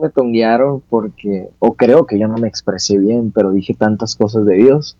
me 0.00 0.08
tonguearon 0.10 0.82
porque, 0.88 1.48
o 1.58 1.74
creo 1.74 2.06
que 2.06 2.18
yo 2.18 2.28
no 2.28 2.38
me 2.38 2.48
expresé 2.48 2.98
bien, 2.98 3.32
pero 3.32 3.50
dije 3.50 3.74
tantas 3.74 4.14
cosas 4.16 4.44
de 4.46 4.54
Dios, 4.54 4.96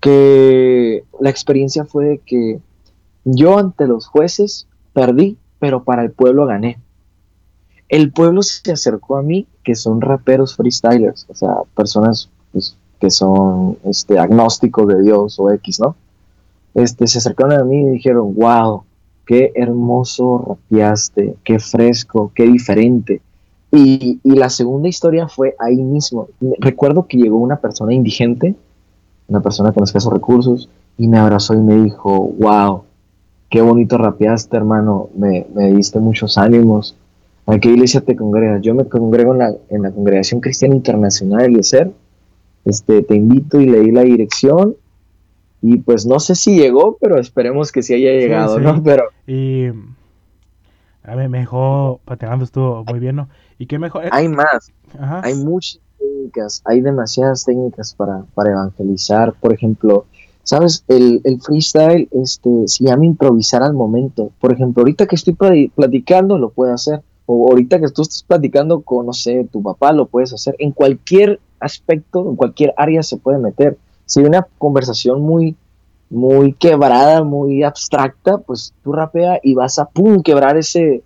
que 0.00 1.04
la 1.20 1.30
experiencia 1.30 1.84
fue 1.84 2.04
de 2.04 2.18
que 2.18 2.60
yo 3.24 3.58
ante 3.58 3.86
los 3.86 4.06
jueces 4.06 4.68
perdí, 4.92 5.36
pero 5.58 5.82
para 5.82 6.02
el 6.02 6.12
pueblo 6.12 6.46
gané. 6.46 6.78
El 7.88 8.12
pueblo 8.12 8.42
se 8.42 8.70
acercó 8.70 9.16
a 9.16 9.22
mí, 9.22 9.46
que 9.64 9.74
son 9.74 10.00
raperos 10.00 10.54
freestylers, 10.56 11.26
o 11.28 11.34
sea, 11.34 11.56
personas 11.74 12.30
pues, 12.52 12.76
que 13.00 13.10
son 13.10 13.78
este, 13.84 14.18
agnósticos 14.18 14.88
de 14.88 15.02
Dios 15.02 15.38
o 15.38 15.50
X, 15.50 15.80
¿no? 15.80 15.96
Este, 16.74 17.06
se 17.06 17.18
acercaron 17.18 17.58
a 17.58 17.64
mí 17.64 17.80
y 17.80 17.90
dijeron, 17.90 18.34
wow, 18.34 18.82
qué 19.26 19.52
hermoso 19.54 20.58
rapeaste, 20.70 21.36
qué 21.44 21.58
fresco, 21.58 22.32
qué 22.34 22.44
diferente. 22.44 23.20
Y, 23.70 24.20
y 24.22 24.30
la 24.32 24.48
segunda 24.48 24.88
historia 24.88 25.28
fue 25.28 25.54
ahí 25.58 25.76
mismo. 25.76 26.28
Recuerdo 26.58 27.06
que 27.06 27.18
llegó 27.18 27.36
una 27.36 27.56
persona 27.56 27.92
indigente, 27.92 28.54
una 29.28 29.40
persona 29.40 29.72
con 29.72 29.84
escasos 29.84 30.12
recursos, 30.12 30.68
y 30.96 31.06
me 31.06 31.18
abrazó 31.18 31.54
y 31.54 31.58
me 31.58 31.76
dijo, 31.82 32.32
wow, 32.38 32.82
qué 33.50 33.60
bonito 33.60 33.98
rapeaste, 33.98 34.56
hermano, 34.56 35.08
me, 35.16 35.46
me 35.54 35.72
diste 35.72 35.98
muchos 36.00 36.38
ánimos. 36.38 36.96
¿A 37.46 37.58
qué 37.58 37.70
iglesia 37.70 38.02
te 38.02 38.14
congregas? 38.14 38.60
Yo 38.62 38.74
me 38.74 38.84
congrego 38.84 39.32
en 39.32 39.38
la, 39.38 39.54
en 39.70 39.82
la 39.82 39.90
Congregación 39.90 40.40
Cristiana 40.40 40.74
Internacional 40.74 41.38
de 41.40 41.46
Eliezer. 41.46 41.90
Este, 42.64 43.02
te 43.02 43.14
invito 43.14 43.60
y 43.60 43.66
leí 43.66 43.90
la 43.90 44.02
dirección. 44.02 44.76
Y 45.60 45.78
pues 45.78 46.06
no 46.06 46.20
sé 46.20 46.34
si 46.34 46.56
llegó, 46.56 46.96
pero 47.00 47.18
esperemos 47.18 47.72
que 47.72 47.82
sí 47.82 47.94
haya 47.94 48.12
llegado, 48.12 48.58
sí. 48.58 48.62
¿no? 48.62 48.82
Pero 48.84 49.04
Y 49.26 49.66
a 51.02 51.14
ver, 51.16 51.28
me 51.28 51.38
dejó 51.38 52.00
pateando, 52.04 52.44
estuvo 52.44 52.84
muy 52.84 52.98
bien, 53.00 53.16
¿no? 53.16 53.28
Y 53.58 53.66
qué 53.66 53.78
mejor. 53.78 54.04
hay 54.12 54.28
más, 54.28 54.70
Ajá. 54.98 55.20
hay 55.24 55.34
muchas 55.34 55.80
técnicas, 55.98 56.62
hay 56.64 56.80
demasiadas 56.80 57.44
técnicas 57.44 57.94
para, 57.94 58.24
para 58.34 58.52
evangelizar. 58.52 59.32
Por 59.34 59.52
ejemplo, 59.52 60.06
¿sabes? 60.44 60.84
El, 60.86 61.22
el 61.24 61.40
freestyle 61.40 62.08
este, 62.12 62.68
se 62.68 62.84
llama 62.84 63.06
improvisar 63.06 63.62
al 63.62 63.74
momento. 63.74 64.30
Por 64.40 64.52
ejemplo, 64.52 64.82
ahorita 64.82 65.06
que 65.06 65.16
estoy 65.16 65.34
pla- 65.34 65.54
platicando, 65.74 66.38
lo 66.38 66.50
puedo 66.50 66.72
hacer. 66.74 67.00
O 67.30 67.50
ahorita 67.50 67.78
que 67.78 67.88
tú 67.88 68.00
estás 68.00 68.22
platicando 68.22 68.80
con, 68.80 69.04
no 69.04 69.12
sé, 69.12 69.46
tu 69.52 69.62
papá, 69.62 69.92
lo 69.92 70.06
puedes 70.06 70.32
hacer. 70.32 70.56
En 70.58 70.72
cualquier 70.72 71.38
aspecto, 71.60 72.26
en 72.26 72.36
cualquier 72.36 72.72
área 72.74 73.02
se 73.02 73.18
puede 73.18 73.36
meter. 73.36 73.76
Si 74.06 74.20
hay 74.20 74.26
una 74.26 74.46
conversación 74.56 75.20
muy, 75.20 75.54
muy 76.08 76.54
quebrada, 76.54 77.24
muy 77.24 77.64
abstracta, 77.64 78.38
pues 78.38 78.72
tú 78.82 78.94
rapea 78.94 79.40
y 79.42 79.52
vas 79.52 79.78
a, 79.78 79.84
pum, 79.84 80.22
quebrar 80.22 80.56
ese, 80.56 81.02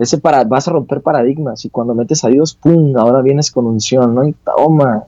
ese 0.00 0.18
para, 0.18 0.42
vas 0.42 0.66
a 0.66 0.72
romper 0.72 1.02
paradigmas. 1.02 1.64
Y 1.64 1.70
cuando 1.70 1.94
metes 1.94 2.24
a 2.24 2.28
Dios, 2.30 2.52
pum, 2.52 2.96
ahora 2.96 3.22
vienes 3.22 3.52
con 3.52 3.64
unción, 3.66 4.12
¿no? 4.12 4.26
Y 4.26 4.32
toma. 4.32 5.04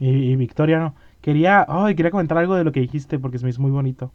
Y, 0.00 0.34
Victoria, 0.34 0.80
¿no? 0.80 0.94
Quería, 1.20 1.64
ay, 1.68 1.94
quería 1.94 2.10
comentar 2.10 2.38
algo 2.38 2.56
de 2.56 2.64
lo 2.64 2.72
que 2.72 2.80
dijiste 2.80 3.20
porque 3.20 3.38
se 3.38 3.44
me 3.44 3.50
hizo 3.50 3.62
muy 3.62 3.70
bonito. 3.70 4.10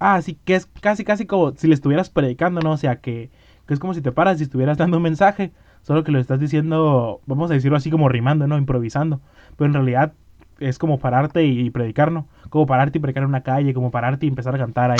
Ah, 0.00 0.20
sí, 0.22 0.36
que 0.44 0.56
es 0.56 0.66
casi, 0.80 1.04
casi 1.04 1.24
como 1.24 1.52
si 1.52 1.68
le 1.68 1.74
estuvieras 1.74 2.10
predicando, 2.10 2.60
¿no? 2.62 2.72
O 2.72 2.76
sea, 2.76 2.96
que, 2.96 3.30
que 3.70 3.74
es 3.74 3.78
como 3.78 3.94
si 3.94 4.02
te 4.02 4.10
paras 4.10 4.40
y 4.40 4.42
estuvieras 4.42 4.78
dando 4.78 4.96
un 4.96 5.04
mensaje, 5.04 5.52
solo 5.82 6.02
que 6.02 6.10
lo 6.10 6.18
estás 6.18 6.40
diciendo, 6.40 7.20
vamos 7.26 7.52
a 7.52 7.54
decirlo 7.54 7.76
así 7.76 7.88
como 7.88 8.08
rimando, 8.08 8.48
¿no? 8.48 8.58
Improvisando. 8.58 9.20
Pero 9.56 9.66
en 9.66 9.74
realidad 9.74 10.12
es 10.58 10.76
como 10.76 10.98
pararte 10.98 11.44
y 11.44 11.70
predicar, 11.70 12.10
¿no? 12.10 12.26
Como 12.48 12.66
pararte 12.66 12.98
y 12.98 13.00
predicar 13.00 13.22
en 13.22 13.28
una 13.28 13.44
calle, 13.44 13.72
como 13.72 13.92
pararte 13.92 14.26
y 14.26 14.28
empezar 14.28 14.56
a 14.56 14.58
cantar 14.58 14.90
ahí 14.90 14.98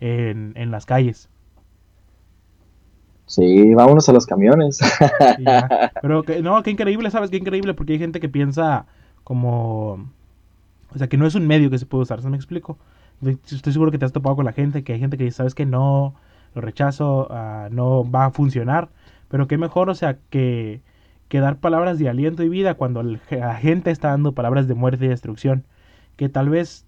en, 0.00 0.52
en 0.54 0.70
las 0.70 0.84
calles. 0.84 1.30
Sí, 3.24 3.72
vámonos 3.72 4.06
a 4.10 4.12
los 4.12 4.26
camiones. 4.26 4.80
Pero 6.02 6.24
que, 6.24 6.42
no, 6.42 6.62
qué 6.62 6.72
increíble, 6.72 7.10
¿sabes? 7.10 7.30
Qué 7.30 7.38
increíble, 7.38 7.72
porque 7.72 7.94
hay 7.94 8.00
gente 8.00 8.20
que 8.20 8.28
piensa 8.28 8.84
como... 9.22 10.10
O 10.94 10.98
sea, 10.98 11.08
que 11.08 11.16
no 11.16 11.26
es 11.26 11.34
un 11.36 11.46
medio 11.46 11.70
que 11.70 11.78
se 11.78 11.86
puede 11.86 12.02
usar, 12.02 12.20
¿se 12.20 12.28
me 12.28 12.36
explico? 12.36 12.76
Estoy 13.50 13.72
seguro 13.72 13.90
que 13.90 13.96
te 13.96 14.04
has 14.04 14.12
topado 14.12 14.36
con 14.36 14.44
la 14.44 14.52
gente, 14.52 14.84
que 14.84 14.92
hay 14.92 15.00
gente 15.00 15.16
que 15.16 15.24
dice, 15.24 15.38
sabes 15.38 15.54
que 15.54 15.64
no, 15.64 16.14
lo 16.54 16.60
rechazo, 16.60 17.28
ah, 17.30 17.68
no 17.70 18.08
va 18.08 18.26
a 18.26 18.30
funcionar, 18.30 18.88
pero 19.28 19.46
qué 19.46 19.58
mejor, 19.58 19.90
o 19.90 19.94
sea, 19.94 20.18
que, 20.30 20.80
que 21.28 21.40
dar 21.40 21.56
palabras 21.58 21.98
de 21.98 22.08
aliento 22.08 22.42
y 22.42 22.48
vida 22.48 22.74
cuando 22.74 23.02
la 23.02 23.54
gente 23.56 23.90
está 23.90 24.08
dando 24.08 24.32
palabras 24.32 24.68
de 24.68 24.74
muerte 24.74 25.06
y 25.06 25.08
destrucción, 25.08 25.64
que 26.16 26.28
tal 26.28 26.48
vez 26.48 26.86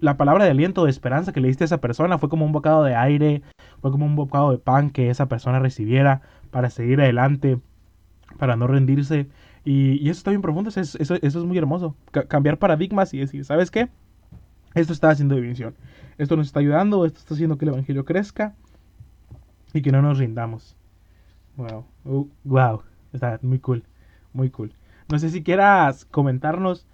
la 0.00 0.16
palabra 0.16 0.44
de 0.44 0.50
aliento, 0.50 0.84
de 0.84 0.90
esperanza 0.90 1.32
que 1.32 1.40
le 1.40 1.48
diste 1.48 1.64
a 1.64 1.66
esa 1.66 1.80
persona 1.80 2.18
fue 2.18 2.28
como 2.28 2.44
un 2.44 2.52
bocado 2.52 2.84
de 2.84 2.94
aire, 2.94 3.42
fue 3.80 3.90
como 3.90 4.06
un 4.06 4.16
bocado 4.16 4.50
de 4.50 4.58
pan 4.58 4.90
que 4.90 5.10
esa 5.10 5.26
persona 5.26 5.58
recibiera 5.58 6.22
para 6.50 6.70
seguir 6.70 7.00
adelante, 7.00 7.58
para 8.38 8.56
no 8.56 8.66
rendirse. 8.66 9.28
Y, 9.64 10.08
eso 10.08 10.18
está 10.18 10.30
bien 10.30 10.42
profundo, 10.42 10.70
eso, 10.70 10.98
es 11.20 11.36
muy 11.36 11.58
hermoso. 11.58 11.94
cambiar 12.28 12.58
paradigmas 12.58 13.12
y 13.14 13.18
decir, 13.18 13.44
¿sabes 13.44 13.70
qué? 13.70 13.88
Esto 14.74 14.92
está 14.92 15.10
haciendo 15.10 15.34
división. 15.36 15.74
Esto 16.18 16.36
nos 16.36 16.46
está 16.46 16.60
ayudando, 16.60 17.04
esto 17.04 17.18
está 17.20 17.34
haciendo 17.34 17.58
que 17.58 17.64
el 17.64 17.70
Evangelio 17.70 18.04
crezca 18.04 18.54
y 19.72 19.82
que 19.82 19.92
no 19.92 20.02
nos 20.02 20.18
rindamos. 20.18 20.76
Wow, 21.56 21.84
wow, 22.44 22.82
está 23.12 23.38
muy 23.42 23.58
cool, 23.58 23.84
muy 24.32 24.50
cool. 24.50 24.72
No 25.10 25.18
sé 25.18 25.30
si 25.30 25.42
quieras 25.42 26.04
comentarnos 26.04 26.86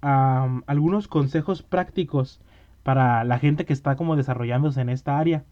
algunos 0.00 1.08
consejos 1.08 1.62
prácticos 1.62 2.40
para 2.82 3.24
la 3.24 3.38
gente 3.38 3.64
que 3.64 3.72
está 3.72 3.96
como 3.96 4.16
desarrollándose 4.16 4.80
en 4.80 4.88
esta 4.88 5.18
área. 5.18 5.44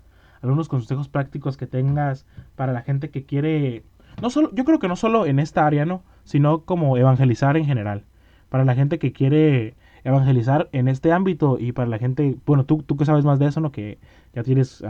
Algunos 0.42 0.68
consejos 0.68 1.08
prácticos 1.08 1.56
que 1.56 1.66
tengas 1.66 2.26
para 2.56 2.72
la 2.72 2.82
gente 2.82 3.10
que 3.10 3.24
quiere, 3.24 3.84
no 4.22 4.30
solo, 4.30 4.50
yo 4.54 4.64
creo 4.64 4.78
que 4.78 4.88
no 4.88 4.96
solo 4.96 5.26
en 5.26 5.38
esta 5.38 5.66
área, 5.66 5.84
¿no? 5.84 6.02
Sino 6.24 6.64
como 6.64 6.96
evangelizar 6.96 7.56
en 7.56 7.66
general. 7.66 8.04
Para 8.48 8.64
la 8.64 8.74
gente 8.74 8.98
que 8.98 9.12
quiere 9.12 9.74
evangelizar 10.04 10.68
en 10.72 10.88
este 10.88 11.12
ámbito 11.12 11.58
y 11.58 11.72
para 11.72 11.88
la 11.88 11.98
gente, 11.98 12.36
bueno, 12.46 12.64
tú, 12.64 12.82
tú 12.82 12.96
que 12.96 13.04
sabes 13.04 13.24
más 13.24 13.38
de 13.38 13.46
eso, 13.46 13.60
¿no? 13.60 13.72
Que 13.72 13.98
ya 14.34 14.42
tienes 14.42 14.82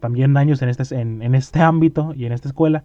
también 0.00 0.36
años 0.36 0.62
en 0.62 0.68
este, 0.68 1.00
en, 1.00 1.34
este 1.34 1.60
ámbito 1.60 2.12
y 2.14 2.26
en 2.26 2.32
esta 2.32 2.48
escuela. 2.48 2.84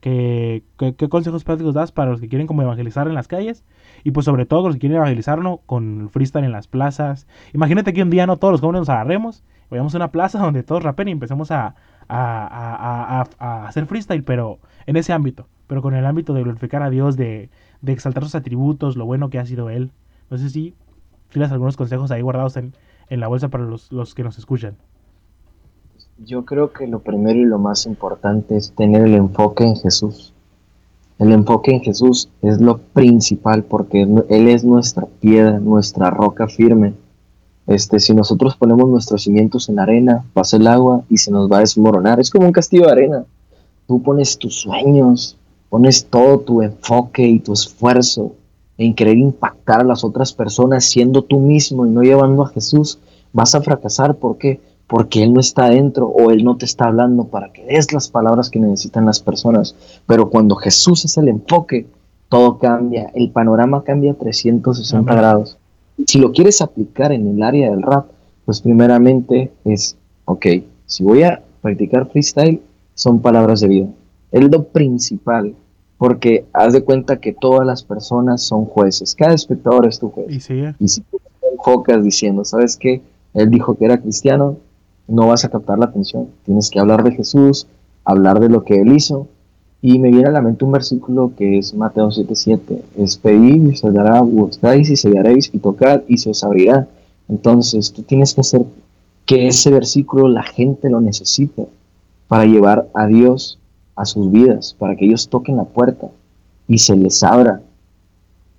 ¿Qué, 0.00 0.62
qué, 0.78 1.08
consejos 1.10 1.44
prácticos 1.44 1.74
das 1.74 1.92
para 1.92 2.10
los 2.10 2.22
que 2.22 2.28
quieren 2.28 2.46
como 2.46 2.62
evangelizar 2.62 3.06
en 3.06 3.14
las 3.14 3.28
calles? 3.28 3.64
Y 4.02 4.12
pues 4.12 4.24
sobre 4.24 4.46
todo 4.46 4.68
los 4.68 4.76
que 4.76 4.80
quieren 4.80 4.96
evangelizar 4.96 5.40
¿no? 5.40 5.58
con 5.66 6.08
freestyle 6.10 6.44
en 6.44 6.52
las 6.52 6.68
plazas. 6.68 7.26
Imagínate 7.52 7.92
que 7.92 8.02
un 8.02 8.08
día 8.08 8.26
no 8.26 8.38
todos 8.38 8.52
los 8.52 8.60
jóvenes 8.62 8.80
nos 8.80 8.88
agarremos, 8.88 9.44
vayamos 9.70 9.94
a 9.94 9.98
una 9.98 10.10
plaza 10.10 10.38
donde 10.42 10.62
todos 10.62 10.82
rapen 10.82 11.08
y 11.08 11.12
empecemos 11.12 11.50
a, 11.50 11.74
a, 12.08 13.24
a, 13.38 13.66
hacer 13.66 13.84
freestyle, 13.84 14.24
pero 14.24 14.58
en 14.86 14.96
ese 14.96 15.12
ámbito, 15.12 15.48
pero 15.66 15.82
con 15.82 15.94
el 15.94 16.06
ámbito 16.06 16.32
de 16.32 16.44
glorificar 16.44 16.82
a 16.82 16.88
Dios, 16.88 17.18
de, 17.18 17.50
de 17.82 17.92
exaltar 17.92 18.22
sus 18.24 18.34
atributos, 18.34 18.96
lo 18.96 19.04
bueno 19.04 19.28
que 19.28 19.38
ha 19.38 19.44
sido 19.44 19.68
Él. 19.68 19.90
No 20.30 20.38
sé 20.38 20.48
si 20.48 20.74
tienes 21.30 21.50
algunos 21.52 21.76
consejos 21.76 22.10
ahí 22.10 22.22
guardados 22.22 22.56
en, 22.56 22.74
en 23.08 23.20
la 23.20 23.28
bolsa 23.28 23.48
para 23.48 23.64
los, 23.64 23.90
los 23.92 24.14
que 24.14 24.22
nos 24.22 24.38
escuchan. 24.38 24.76
Yo 26.24 26.44
creo 26.44 26.72
que 26.72 26.86
lo 26.86 27.00
primero 27.00 27.38
y 27.38 27.44
lo 27.44 27.58
más 27.58 27.86
importante 27.86 28.56
es 28.56 28.72
tener 28.72 29.02
el 29.02 29.14
enfoque 29.14 29.64
en 29.64 29.76
Jesús. 29.76 30.34
El 31.18 31.32
enfoque 31.32 31.72
en 31.72 31.80
Jesús 31.80 32.28
es 32.42 32.60
lo 32.60 32.78
principal 32.78 33.64
porque 33.64 34.02
Él 34.02 34.48
es 34.48 34.64
nuestra 34.64 35.06
piedra, 35.20 35.58
nuestra 35.58 36.10
roca 36.10 36.46
firme. 36.46 36.94
Este, 37.66 38.00
si 38.00 38.14
nosotros 38.14 38.56
ponemos 38.56 38.88
nuestros 38.88 39.22
cimientos 39.22 39.68
en 39.68 39.78
arena, 39.78 40.24
pasa 40.32 40.56
el 40.56 40.66
agua 40.66 41.04
y 41.08 41.18
se 41.18 41.30
nos 41.30 41.50
va 41.50 41.58
a 41.58 41.60
desmoronar. 41.60 42.20
Es 42.20 42.30
como 42.30 42.46
un 42.46 42.52
castillo 42.52 42.86
de 42.86 42.92
arena. 42.92 43.24
Tú 43.86 44.02
pones 44.02 44.38
tus 44.38 44.60
sueños, 44.60 45.36
pones 45.68 46.06
todo 46.06 46.40
tu 46.40 46.62
enfoque 46.62 47.26
y 47.26 47.38
tu 47.38 47.52
esfuerzo 47.52 48.32
en 48.80 48.94
querer 48.94 49.18
impactar 49.18 49.82
a 49.82 49.84
las 49.84 50.04
otras 50.04 50.32
personas 50.32 50.86
siendo 50.86 51.20
tú 51.22 51.38
mismo 51.38 51.84
y 51.84 51.90
no 51.90 52.02
llevando 52.02 52.44
a 52.44 52.48
Jesús, 52.48 52.98
vas 53.30 53.54
a 53.54 53.60
fracasar. 53.60 54.16
¿Por 54.16 54.38
qué? 54.38 54.58
Porque 54.86 55.22
Él 55.22 55.34
no 55.34 55.40
está 55.40 55.68
dentro 55.68 56.06
o 56.06 56.30
Él 56.30 56.42
no 56.42 56.56
te 56.56 56.64
está 56.64 56.86
hablando 56.86 57.24
para 57.24 57.52
que 57.52 57.62
des 57.66 57.92
las 57.92 58.08
palabras 58.08 58.48
que 58.48 58.58
necesitan 58.58 59.04
las 59.04 59.20
personas. 59.20 59.76
Pero 60.06 60.30
cuando 60.30 60.56
Jesús 60.56 61.04
es 61.04 61.18
el 61.18 61.28
enfoque, 61.28 61.86
todo 62.30 62.58
cambia, 62.58 63.10
el 63.14 63.30
panorama 63.30 63.84
cambia 63.84 64.14
360 64.14 65.14
grados. 65.14 65.58
Si 66.06 66.18
lo 66.18 66.32
quieres 66.32 66.62
aplicar 66.62 67.12
en 67.12 67.28
el 67.28 67.42
área 67.42 67.70
del 67.70 67.82
rap, 67.82 68.06
pues 68.46 68.62
primeramente 68.62 69.52
es, 69.66 69.94
ok, 70.24 70.46
si 70.86 71.04
voy 71.04 71.24
a 71.24 71.42
practicar 71.60 72.08
freestyle, 72.08 72.62
son 72.94 73.20
palabras 73.20 73.60
de 73.60 73.68
vida. 73.68 73.86
Es 74.32 74.42
lo 74.42 74.64
principal 74.64 75.54
porque 76.00 76.46
haz 76.54 76.72
de 76.72 76.82
cuenta 76.82 77.20
que 77.20 77.34
todas 77.34 77.66
las 77.66 77.82
personas 77.82 78.40
son 78.40 78.64
jueces, 78.64 79.14
cada 79.14 79.34
espectador 79.34 79.86
es 79.86 79.98
tu 79.98 80.08
juez. 80.08 80.28
Y, 80.78 80.88
si 80.88 81.02
tú 81.02 81.20
te 81.42 81.46
enfocas 81.52 82.02
diciendo, 82.02 82.42
¿sabes 82.42 82.78
qué? 82.78 83.02
Él 83.34 83.50
dijo 83.50 83.74
que 83.74 83.84
era 83.84 84.00
cristiano, 84.00 84.56
no 85.06 85.26
vas 85.26 85.44
a 85.44 85.50
captar 85.50 85.78
la 85.78 85.84
atención. 85.84 86.28
Tienes 86.46 86.70
que 86.70 86.80
hablar 86.80 87.04
de 87.04 87.12
Jesús, 87.12 87.66
hablar 88.02 88.40
de 88.40 88.48
lo 88.48 88.64
que 88.64 88.80
él 88.80 88.94
hizo. 88.94 89.28
Y 89.82 89.98
me 89.98 90.08
viene 90.08 90.28
a 90.28 90.32
la 90.32 90.40
mente 90.40 90.64
un 90.64 90.72
versículo 90.72 91.32
que 91.36 91.58
es 91.58 91.74
Mateo 91.74 92.10
7:7. 92.10 92.82
Es 92.96 93.18
pedir 93.18 93.56
y 93.70 93.76
se 93.76 93.90
dará, 93.90 94.22
buscáis 94.22 94.88
y 94.88 94.96
se 94.96 95.18
haréis, 95.18 95.50
y 95.52 95.58
tocad 95.58 96.00
y 96.08 96.16
se 96.16 96.30
os 96.30 96.42
abrirá. 96.42 96.88
Entonces 97.28 97.92
tú 97.92 98.04
tienes 98.04 98.32
que 98.32 98.40
hacer 98.40 98.64
que 99.26 99.48
ese 99.48 99.70
versículo 99.70 100.28
la 100.28 100.44
gente 100.44 100.88
lo 100.88 101.02
necesite 101.02 101.66
para 102.26 102.46
llevar 102.46 102.88
a 102.94 103.06
Dios 103.06 103.58
a 104.00 104.06
sus 104.06 104.30
vidas, 104.30 104.74
para 104.78 104.96
que 104.96 105.04
ellos 105.04 105.28
toquen 105.28 105.56
la 105.56 105.64
puerta 105.64 106.08
y 106.66 106.78
se 106.78 106.96
les 106.96 107.22
abra. 107.22 107.60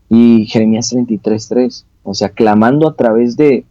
Y 0.10 0.46
Jeremías 0.46 0.94
33.3, 0.94 1.86
o 2.04 2.14
sea, 2.14 2.30
clamando 2.30 2.88
a 2.88 2.96
través 2.96 3.36
de... 3.38 3.66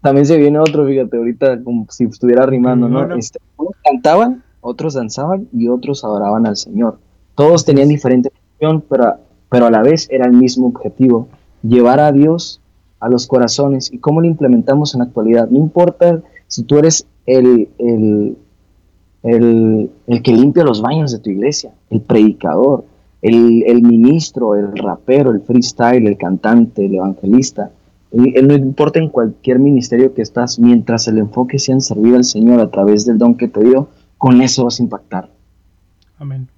También 0.00 0.26
se 0.26 0.36
viene 0.36 0.58
otro, 0.58 0.86
fíjate, 0.86 1.16
ahorita 1.16 1.62
como 1.62 1.86
si 1.90 2.04
estuviera 2.04 2.44
rimando, 2.46 2.88
¿no? 2.88 3.14
Este, 3.14 3.38
unos 3.56 3.74
cantaban, 3.82 4.42
otros 4.60 4.94
danzaban 4.94 5.48
y 5.52 5.68
otros 5.68 6.04
adoraban 6.04 6.46
al 6.46 6.56
Señor. 6.56 6.98
Todos 7.34 7.64
tenían 7.64 7.88
diferente 7.88 8.30
función, 8.30 8.84
pero, 8.88 9.14
pero 9.50 9.66
a 9.66 9.70
la 9.70 9.82
vez 9.82 10.08
era 10.10 10.26
el 10.26 10.32
mismo 10.32 10.66
objetivo, 10.66 11.28
llevar 11.62 12.00
a 12.00 12.12
Dios 12.12 12.60
a 13.00 13.08
los 13.08 13.26
corazones. 13.26 13.92
¿Y 13.92 13.98
cómo 13.98 14.20
lo 14.20 14.26
implementamos 14.26 14.94
en 14.94 15.00
la 15.00 15.04
actualidad? 15.06 15.48
No 15.48 15.58
importa 15.58 16.22
si 16.48 16.64
tú 16.64 16.78
eres 16.78 17.06
el, 17.26 17.68
el, 17.78 18.36
el, 19.24 19.90
que 20.22 20.32
limpia 20.32 20.64
los 20.64 20.82
baños 20.82 21.10
de 21.10 21.18
tu 21.18 21.30
iglesia, 21.30 21.72
el 21.90 22.02
predicador, 22.02 22.84
el, 23.22 23.82
ministro, 23.82 24.54
el 24.54 24.76
rapero, 24.76 25.30
el 25.30 25.40
freestyle, 25.40 26.06
el 26.06 26.18
cantante, 26.18 26.84
el 26.84 26.96
evangelista. 26.96 27.70
no 28.12 28.54
importa 28.54 28.98
en 28.98 29.08
cualquier 29.08 29.58
ministerio 29.58 30.12
que 30.12 30.20
estás, 30.20 30.58
mientras 30.58 31.08
el 31.08 31.18
enfoque 31.18 31.58
sea 31.58 31.74
en 31.74 31.80
servir 31.80 32.14
al 32.14 32.24
Señor 32.24 32.60
a 32.60 32.70
través 32.70 33.06
del 33.06 33.16
don 33.16 33.34
que 33.34 33.48
te 33.48 33.64
dio, 33.64 33.88
con 34.18 34.42
eso 34.42 34.64
vas 34.64 34.78
a 34.78 34.82
impactar. 34.82 35.30
Amén. 36.18 36.48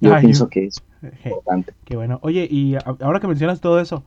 Yo 0.00 0.16
pienso 0.20 0.48
que 0.48 0.66
es 0.66 0.80
importante. 1.24 1.72
Qué 1.84 1.96
bueno. 1.96 2.20
Oye, 2.22 2.46
y 2.48 2.76
ahora 3.00 3.18
que 3.18 3.26
mencionas 3.26 3.60
todo 3.60 3.80
eso, 3.80 4.04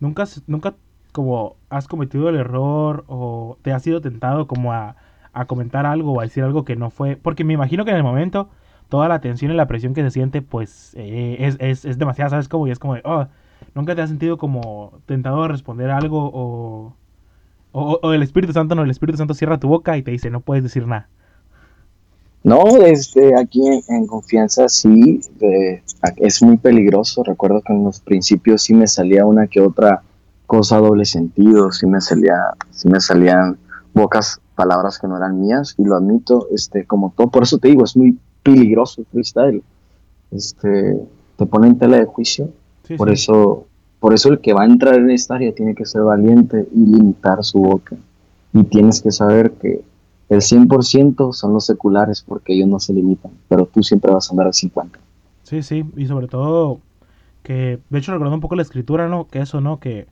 ¿nunca, 0.00 0.24
nunca 0.46 0.74
como 1.12 1.56
has 1.68 1.86
cometido 1.86 2.30
el 2.30 2.36
error 2.36 3.04
o 3.06 3.58
te 3.60 3.70
has 3.72 3.82
sido 3.82 4.00
tentado 4.00 4.46
como 4.46 4.72
a 4.72 4.96
a 5.34 5.46
comentar 5.46 5.86
algo 5.86 6.12
o 6.12 6.20
a 6.20 6.24
decir 6.24 6.44
algo 6.44 6.64
que 6.64 6.76
no 6.76 6.90
fue. 6.90 7.16
Porque 7.16 7.44
me 7.44 7.52
imagino 7.52 7.84
que 7.84 7.90
en 7.90 7.96
el 7.96 8.02
momento 8.02 8.48
toda 8.88 9.08
la 9.08 9.20
tensión 9.20 9.50
y 9.50 9.54
la 9.54 9.66
presión 9.66 9.94
que 9.94 10.02
se 10.02 10.10
siente, 10.10 10.42
pues 10.42 10.92
eh, 10.96 11.36
es, 11.40 11.56
es, 11.58 11.84
es, 11.84 11.98
demasiada, 11.98 12.30
¿sabes? 12.30 12.48
Como, 12.48 12.66
y 12.66 12.70
es 12.70 12.78
como 12.78 12.94
de, 12.94 13.02
oh, 13.04 13.26
nunca 13.74 13.94
te 13.94 14.02
has 14.02 14.08
sentido 14.08 14.38
como 14.38 14.92
tentado 15.06 15.42
a 15.42 15.48
responder 15.48 15.90
algo 15.90 16.30
o, 16.32 16.94
o, 17.72 18.12
el 18.12 18.22
Espíritu 18.22 18.52
Santo, 18.52 18.74
no, 18.74 18.84
el 18.84 18.90
Espíritu 18.90 19.18
Santo 19.18 19.34
cierra 19.34 19.58
tu 19.58 19.68
boca 19.68 19.96
y 19.96 20.02
te 20.02 20.12
dice, 20.12 20.30
no 20.30 20.40
puedes 20.40 20.62
decir 20.62 20.86
nada. 20.86 21.08
No, 22.44 22.62
este, 22.84 23.36
aquí 23.36 23.62
en, 23.88 24.06
confianza 24.06 24.68
sí, 24.68 25.20
es 26.18 26.42
muy 26.42 26.58
peligroso. 26.58 27.24
Recuerdo 27.24 27.62
que 27.62 27.72
en 27.72 27.84
los 27.84 28.00
principios 28.00 28.62
sí 28.62 28.74
me 28.74 28.86
salía 28.86 29.24
una 29.24 29.46
que 29.46 29.62
otra 29.62 30.02
cosa 30.46 30.76
doble 30.76 31.06
sentido, 31.06 31.72
sí 31.72 31.86
me 31.86 32.02
salía, 32.02 32.36
sí 32.70 32.88
me 32.88 33.00
salían 33.00 33.56
bocas 33.94 34.40
palabras 34.54 34.98
que 34.98 35.08
no 35.08 35.16
eran 35.16 35.40
mías 35.40 35.74
y 35.78 35.84
lo 35.84 35.96
admito, 35.96 36.48
este, 36.50 36.86
como 36.86 37.12
todo, 37.16 37.28
por 37.28 37.42
eso 37.42 37.58
te 37.58 37.68
digo, 37.68 37.84
es 37.84 37.96
muy 37.96 38.18
peligroso 38.42 39.00
el 39.00 39.06
freestyle. 39.06 39.62
Este, 40.30 41.00
te 41.36 41.46
pone 41.46 41.68
en 41.68 41.78
tela 41.78 41.98
de 41.98 42.04
juicio. 42.06 42.50
por 42.96 43.10
eso, 43.10 43.66
por 44.00 44.14
eso 44.14 44.28
el 44.30 44.40
que 44.40 44.52
va 44.52 44.62
a 44.62 44.66
entrar 44.66 44.94
en 44.94 45.10
esta 45.10 45.34
área 45.36 45.54
tiene 45.54 45.74
que 45.74 45.86
ser 45.86 46.02
valiente 46.02 46.66
y 46.72 46.86
limitar 46.86 47.42
su 47.44 47.60
boca. 47.60 47.96
Y 48.52 48.64
tienes 48.64 49.02
que 49.02 49.10
saber 49.10 49.52
que 49.52 49.82
el 50.28 50.40
100% 50.40 51.32
son 51.32 51.52
los 51.52 51.66
seculares 51.66 52.22
porque 52.26 52.54
ellos 52.54 52.68
no 52.68 52.78
se 52.80 52.92
limitan, 52.92 53.32
pero 53.48 53.66
tú 53.66 53.82
siempre 53.82 54.12
vas 54.12 54.28
a 54.28 54.32
andar 54.32 54.46
al 54.46 54.54
50. 54.54 54.98
Sí, 55.42 55.62
sí, 55.62 55.84
y 55.96 56.06
sobre 56.06 56.28
todo 56.28 56.80
que, 57.42 57.78
de 57.90 57.98
hecho, 57.98 58.12
recordando 58.12 58.36
un 58.36 58.40
poco 58.40 58.56
la 58.56 58.62
escritura, 58.62 59.08
¿no? 59.08 59.28
Que 59.28 59.40
eso, 59.40 59.60
¿no? 59.60 59.78
Que 59.78 60.06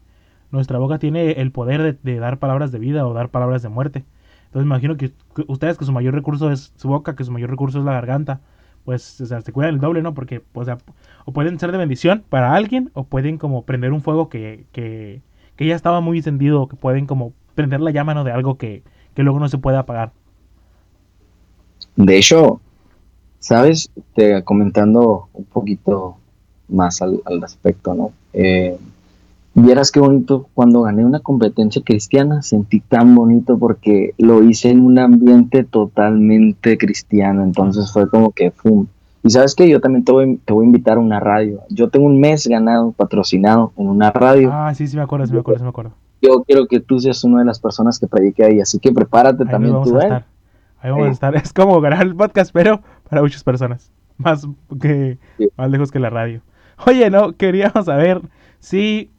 nuestra 0.50 0.78
boca 0.78 0.98
tiene 0.98 1.33
el 1.33 1.50
poder 1.50 1.98
de 2.00 2.18
dar 2.18 2.38
palabras 2.38 2.70
de 2.72 2.78
vida 2.78 3.07
o 3.07 3.14
dar 3.14 3.31
palabras 3.31 3.62
de 3.62 3.70
muerte. 3.70 4.05
Entonces 4.53 4.67
me 4.67 4.75
imagino 4.75 4.99
que, 4.99 5.12
ustedes 5.49 5.79
que 5.79 5.87
su 5.87 5.93
mayor 5.93 6.12
recurso 6.12 6.53
es 6.53 6.75
su 6.77 6.87
boca, 6.87 7.17
que 7.17 7.25
su 7.25 7.33
mayor 7.33 7.49
recurso 7.49 7.79
es 7.79 7.87
la 7.87 7.93
garganta, 7.93 8.43
pues 8.85 9.19
o 9.23 9.25
sea, 9.25 9.41
se 9.41 9.51
cuidan 9.51 9.73
el 9.73 9.81
doble, 9.81 10.03
¿no? 10.03 10.12
Porque 10.12 10.43
o, 10.53 10.62
sea, 10.62 10.77
o 11.25 11.33
pueden 11.33 11.59
ser 11.59 11.73
de 11.73 11.79
bendición 11.79 12.23
para 12.29 12.55
alguien 12.55 12.91
o 12.93 13.05
pueden 13.05 13.38
como 13.38 13.62
prender 13.65 13.93
un 13.93 14.03
fuego 14.03 14.29
que, 14.29 14.67
que, 14.73 15.23
que 15.57 15.67
ya 15.67 15.75
estaba 15.75 16.03
muy 16.03 16.19
encendido, 16.19 16.69
que 16.69 16.77
pueden 16.77 17.07
como 17.07 17.33
prender 17.55 17.81
la 17.81 17.93
llama 17.93 18.12
¿no? 18.12 18.25
de 18.25 18.33
algo 18.33 18.59
que, 18.59 18.83
que 19.15 19.23
luego 19.23 19.41
no 19.41 19.49
se 19.49 19.57
puede 19.57 19.79
apagar. 19.79 20.12
De 21.97 22.19
hecho, 22.19 22.61
¿sabes? 23.38 23.91
Te, 24.15 24.45
comentando 24.45 25.31
un 25.33 25.45
poquito 25.47 26.19
más 26.69 27.01
al, 27.01 27.23
al 27.25 27.41
respecto, 27.41 27.95
¿no? 27.95 28.12
Eh, 28.35 28.77
Vieras 29.55 29.91
qué 29.93 30.01
bonito, 30.01 30.49
cuando 30.55 30.83
gané 30.83 31.05
una 31.05 31.21
competencia 31.21 31.83
cristiana 31.85 32.41
sentí 32.41 32.81
tan 32.81 33.15
bonito 33.15 33.59
porque 33.59 34.15
lo 34.17 34.43
hice 34.43 34.71
en 34.71 34.81
un 34.81 34.99
ambiente 34.99 35.62
totalmente 35.65 36.79
cristiano, 36.79 37.43
entonces 37.43 37.93
fue 37.93 38.09
como 38.09 38.31
que, 38.33 38.51
¡pum! 38.51 38.87
Y 39.23 39.31
sabes 39.31 39.55
que 39.55 39.69
yo 39.69 39.81
también 39.81 40.05
te 40.05 40.11
voy, 40.12 40.41
te 40.45 40.53
voy 40.53 40.65
a 40.65 40.67
invitar 40.67 40.97
a 40.97 41.01
una 41.01 41.21
radio. 41.21 41.61
Yo 41.69 41.91
tengo 41.91 42.07
un 42.07 42.19
mes 42.19 42.47
ganado, 42.49 42.91
patrocinado 42.93 43.73
en 43.77 43.88
una 43.88 44.11
radio. 44.11 44.51
Ah, 44.53 44.75
sí, 44.75 44.88
sí 44.88 44.97
me 44.97 45.03
acuerdo, 45.03 45.27
sí 45.27 45.33
me 45.33 45.41
acuerdo, 45.41 45.59
sí 45.59 45.62
me 45.65 45.69
acuerdo. 45.69 45.93
Yo 46.23 46.43
quiero 46.45 46.67
que 46.67 46.81
tú 46.81 46.99
seas 46.99 47.23
una 47.23 47.41
de 47.41 47.45
las 47.45 47.61
personas 47.61 47.99
que 48.01 48.07
predique 48.09 48.45
ahí, 48.45 48.61
así 48.61 48.79
que 48.81 48.91
prepárate 48.91 49.45
Ahí 49.45 49.51
también 49.51 49.75
vamos 49.75 49.88
tú, 49.91 49.97
a 49.97 50.01
¿eh? 50.01 50.03
estar. 50.05 50.25
Ahí 50.81 50.91
vamos 50.91 51.07
a 51.07 51.11
estar. 51.11 51.37
Es 51.37 51.53
como 51.53 51.81
grabar 51.81 52.07
el 52.07 52.17
podcast, 52.17 52.51
pero 52.53 52.81
para 53.09 53.23
muchas 53.23 53.45
personas. 53.45 53.93
Más 54.19 54.47
que 54.81 55.19
Sí. 55.38 55.49
más 55.57 55.71
lejos 55.71 55.93
que 55.93 56.01
la 56.01 56.11
radio. 56.11 56.41
Oye, 56.87 57.09
no, 57.11 57.33
queríamos 57.33 57.85
saber 57.87 58.23
si 58.59 59.11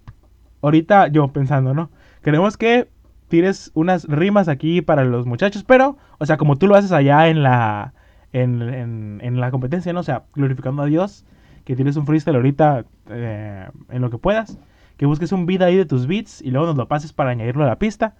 ahorita 0.63 1.07
yo 1.09 1.27
pensando, 1.29 1.73
¿no? 1.75 1.91
Queremos 2.23 2.57
que 2.57 2.89
tires 3.29 3.71
unas 3.75 4.05
rimas 4.05 4.47
aquí 4.47 4.81
para 4.81 5.03
los 5.05 5.25
muchachos, 5.27 5.63
pero, 5.63 5.97
o 6.19 6.25
sea, 6.25 6.37
como 6.37 6.57
tú 6.57 6.67
lo 6.67 6.75
haces 6.75 6.91
allá 6.91 7.27
en 7.29 7.43
la 7.43 7.93
en, 8.33 8.61
en- 8.63 9.19
en 9.23 9.39
la 9.39 9.51
competencia, 9.51 9.93
¿no? 9.93 9.99
O 10.01 10.03
sea, 10.03 10.23
glorificando 10.35 10.81
a 10.81 10.85
Dios, 10.87 11.25
que 11.65 11.75
tienes 11.75 11.95
un 11.97 12.05
freestyle 12.07 12.35
ahorita 12.35 12.85
eh, 13.09 13.67
en 13.89 14.01
lo 14.01 14.09
que 14.09 14.17
puedas, 14.17 14.57
que 14.97 15.05
busques 15.05 15.31
un 15.31 15.45
beat 15.45 15.61
ahí 15.61 15.77
de 15.77 15.85
tus 15.85 16.07
beats 16.07 16.41
y 16.41 16.51
luego 16.51 16.67
nos 16.67 16.75
lo 16.77 16.87
pases 16.87 17.13
para 17.13 17.31
añadirlo 17.31 17.63
a 17.63 17.67
la 17.67 17.77
pista, 17.79 18.15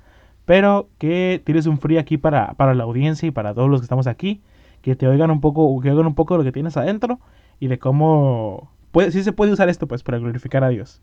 pero 0.46 0.90
que 0.98 1.42
tires 1.46 1.66
un 1.68 1.78
free 1.80 1.98
aquí 1.98 2.18
para, 2.18 2.54
para 2.56 2.74
la 2.76 2.84
audiencia 2.84 3.28
y 3.28 3.32
para 3.32 3.54
todos 3.54 3.70
los 3.70 3.82
que 3.82 3.86
estamos 3.86 4.08
aquí, 4.08 4.42
que 4.82 4.96
te 4.96 5.08
oigan 5.08 5.32
un 5.32 5.42
poco, 5.42 5.80
que 5.82 5.92
oigan 5.92 6.08
un 6.08 6.16
poco 6.16 6.36
de 6.36 6.40
lo 6.40 6.44
que 6.44 6.52
tienes 6.52 6.78
adentro 6.78 7.20
y 7.60 7.68
de 7.68 7.80
cómo 7.80 8.72
puede, 8.92 9.12
sí 9.12 9.24
se 9.24 9.32
puede 9.34 9.54
usar 9.54 9.70
esto 9.70 9.88
pues 9.88 10.04
para 10.04 10.18
glorificar 10.20 10.64
a 10.64 10.70
Dios. 10.70 11.02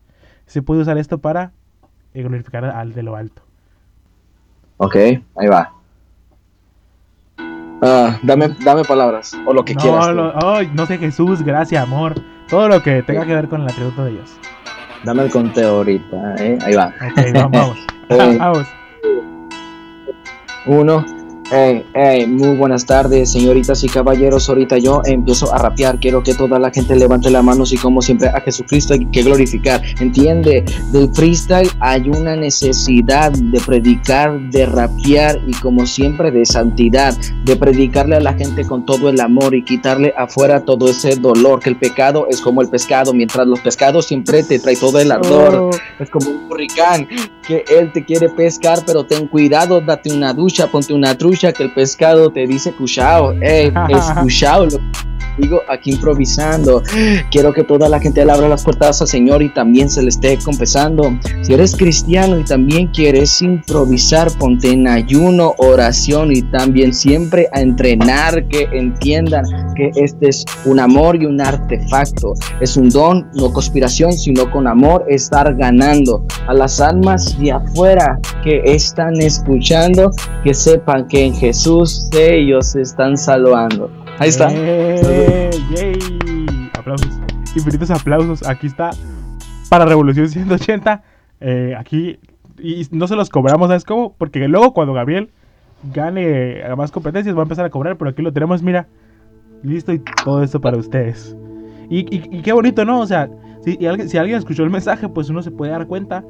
Se 0.51 0.61
puede 0.61 0.81
usar 0.81 0.97
esto 0.97 1.19
para 1.19 1.53
eh, 2.13 2.23
glorificar 2.23 2.65
al 2.65 2.91
de 2.93 3.03
lo 3.03 3.15
alto. 3.15 3.41
Ok, 4.75 4.95
ahí 4.97 5.47
va. 5.49 5.71
Ah, 7.81 8.19
dame, 8.21 8.49
dame 8.61 8.83
palabras, 8.83 9.33
o 9.45 9.53
lo 9.53 9.63
que 9.63 9.73
quieras. 9.73 10.07
No, 10.07 10.11
tú. 10.11 10.15
lo- 10.17 10.45
ay, 10.55 10.69
no 10.73 10.85
sé, 10.85 10.97
Jesús, 10.97 11.41
gracias, 11.41 11.81
amor. 11.81 12.15
Todo 12.49 12.67
lo 12.67 12.83
que 12.83 13.01
tenga 13.01 13.25
que 13.25 13.33
ver 13.33 13.47
con 13.47 13.61
el 13.61 13.69
atributo 13.69 14.03
de 14.03 14.11
Dios. 14.11 14.37
Dame 15.05 15.23
el 15.23 15.31
conteo 15.31 15.77
ahorita, 15.77 16.35
¿eh? 16.39 16.57
Ahí 16.63 16.75
va. 16.75 16.87
Ok, 16.87 17.33
vamos, 17.33 17.51
vamos. 18.09 18.37
Vamos. 18.37 18.67
Uno. 20.65 21.05
Hey, 21.53 21.85
hey, 21.95 22.27
muy 22.27 22.55
buenas 22.55 22.85
tardes, 22.85 23.33
señoritas 23.33 23.83
y 23.83 23.89
caballeros. 23.89 24.47
Ahorita 24.47 24.77
yo 24.77 25.01
empiezo 25.03 25.53
a 25.53 25.57
rapear. 25.57 25.99
Quiero 25.99 26.23
que 26.23 26.33
toda 26.33 26.57
la 26.59 26.71
gente 26.71 26.95
levante 26.95 27.29
las 27.29 27.43
manos 27.43 27.73
y 27.73 27.77
como 27.77 28.01
siempre 28.01 28.29
a 28.29 28.39
Jesucristo 28.39 28.93
hay 28.93 29.05
que 29.07 29.21
glorificar. 29.21 29.81
Entiende, 29.99 30.63
del 30.93 31.13
freestyle 31.13 31.69
hay 31.81 32.07
una 32.07 32.37
necesidad 32.37 33.33
de 33.33 33.59
predicar, 33.59 34.39
de 34.49 34.65
rapear 34.65 35.41
y 35.45 35.51
como 35.55 35.85
siempre 35.85 36.31
de 36.31 36.45
santidad, 36.45 37.17
de 37.43 37.55
predicarle 37.57 38.15
a 38.15 38.21
la 38.21 38.31
gente 38.31 38.65
con 38.65 38.85
todo 38.85 39.09
el 39.09 39.19
amor 39.19 39.53
y 39.53 39.65
quitarle 39.65 40.13
afuera 40.17 40.63
todo 40.63 40.87
ese 40.87 41.17
dolor, 41.17 41.59
que 41.59 41.71
el 41.71 41.75
pecado 41.75 42.27
es 42.29 42.39
como 42.39 42.61
el 42.61 42.69
pescado, 42.69 43.13
mientras 43.13 43.45
los 43.45 43.59
pescados 43.59 44.05
siempre 44.05 44.41
te 44.43 44.57
trae 44.57 44.77
todo 44.77 45.01
el 45.01 45.11
ardor. 45.11 45.55
Oh, 45.55 45.69
Es 45.99 46.09
como 46.09 46.29
un 46.29 46.49
hurricán 46.49 47.09
que 47.45 47.65
él 47.69 47.91
te 47.91 48.05
quiere 48.05 48.29
pescar, 48.29 48.79
pero 48.85 49.05
ten 49.05 49.27
cuidado, 49.27 49.81
date 49.81 50.13
una 50.13 50.33
ducha, 50.33 50.67
ponte 50.67 50.93
una 50.93 51.17
trucha, 51.17 51.40
que 51.51 51.63
el 51.63 51.73
pescado 51.73 52.29
te 52.29 52.45
dice 52.45 52.71
cuchao, 52.73 53.33
ey, 53.41 53.73
es 53.89 54.11
cuchao, 54.21 54.65
lo 54.65 54.77
digo 55.37 55.61
aquí 55.69 55.91
improvisando. 55.91 56.81
Quiero 57.31 57.53
que 57.53 57.63
toda 57.63 57.89
la 57.89 57.99
gente 57.99 58.21
abra 58.21 58.47
las 58.47 58.63
puertas 58.63 59.01
al 59.01 59.07
Señor 59.07 59.41
y 59.41 59.49
también 59.49 59.89
se 59.89 60.01
le 60.01 60.09
esté 60.09 60.37
confesando. 60.37 61.17
Si 61.41 61.53
eres 61.53 61.75
cristiano 61.75 62.39
y 62.39 62.43
también 62.43 62.87
quieres 62.87 63.41
improvisar, 63.41 64.31
ponte 64.37 64.71
en 64.71 64.87
ayuno, 64.87 65.53
oración 65.57 66.31
y 66.31 66.41
también 66.43 66.93
siempre 66.93 67.47
a 67.53 67.61
entrenar, 67.61 68.47
que 68.47 68.67
entiendan 68.71 69.45
que 69.75 69.91
este 69.95 70.29
es 70.29 70.45
un 70.65 70.79
amor 70.79 71.21
y 71.21 71.25
un 71.25 71.41
artefacto. 71.41 72.33
Es 72.59 72.77
un 72.77 72.89
don, 72.89 73.29
no 73.33 73.51
conspiración, 73.51 74.13
sino 74.13 74.49
con 74.51 74.67
amor 74.67 75.05
estar 75.07 75.55
ganando 75.55 76.25
a 76.47 76.53
las 76.53 76.79
almas 76.79 77.37
de 77.39 77.51
afuera 77.51 78.19
que 78.43 78.61
están 78.65 79.19
escuchando, 79.21 80.11
que 80.43 80.53
sepan 80.53 81.07
que 81.07 81.25
en 81.25 81.35
Jesús 81.35 82.09
ellos 82.13 82.75
están 82.75 83.17
salvando. 83.17 84.00
Ahí 84.21 84.29
está. 84.29 84.49
Aplausos. 86.77 87.09
Infinitos 87.55 87.89
aplausos. 87.89 88.47
Aquí 88.47 88.67
está. 88.67 88.91
Para 89.67 89.85
Revolución 89.85 90.29
180. 90.29 91.01
eh, 91.39 91.75
aquí. 91.75 92.19
Y 92.59 92.85
no 92.91 93.07
se 93.07 93.15
los 93.15 93.31
cobramos, 93.31 93.69
¿sabes 93.69 93.83
cómo? 93.83 94.13
Porque 94.15 94.47
luego 94.47 94.75
cuando 94.75 94.93
Gabriel 94.93 95.31
gane 95.91 96.61
más 96.77 96.91
competencias 96.91 97.35
va 97.35 97.39
a 97.39 97.43
empezar 97.43 97.65
a 97.65 97.71
cobrar. 97.71 97.97
Pero 97.97 98.11
aquí 98.11 98.21
lo 98.21 98.31
tenemos, 98.31 98.61
mira. 98.61 98.85
Listo 99.63 99.91
y 99.91 100.03
todo 100.23 100.43
esto 100.43 100.61
para 100.61 100.77
ustedes. 100.77 101.35
Y, 101.89 102.03
qué 102.43 102.53
bonito, 102.53 102.85
¿no? 102.85 102.99
O 102.99 103.07
sea, 103.07 103.27
si, 103.65 103.79
si 104.07 104.17
alguien 104.19 104.37
escuchó 104.37 104.63
el 104.63 104.69
mensaje, 104.69 105.09
pues 105.09 105.31
uno 105.31 105.41
se 105.41 105.49
puede 105.49 105.71
dar 105.71 105.87
cuenta 105.87 106.23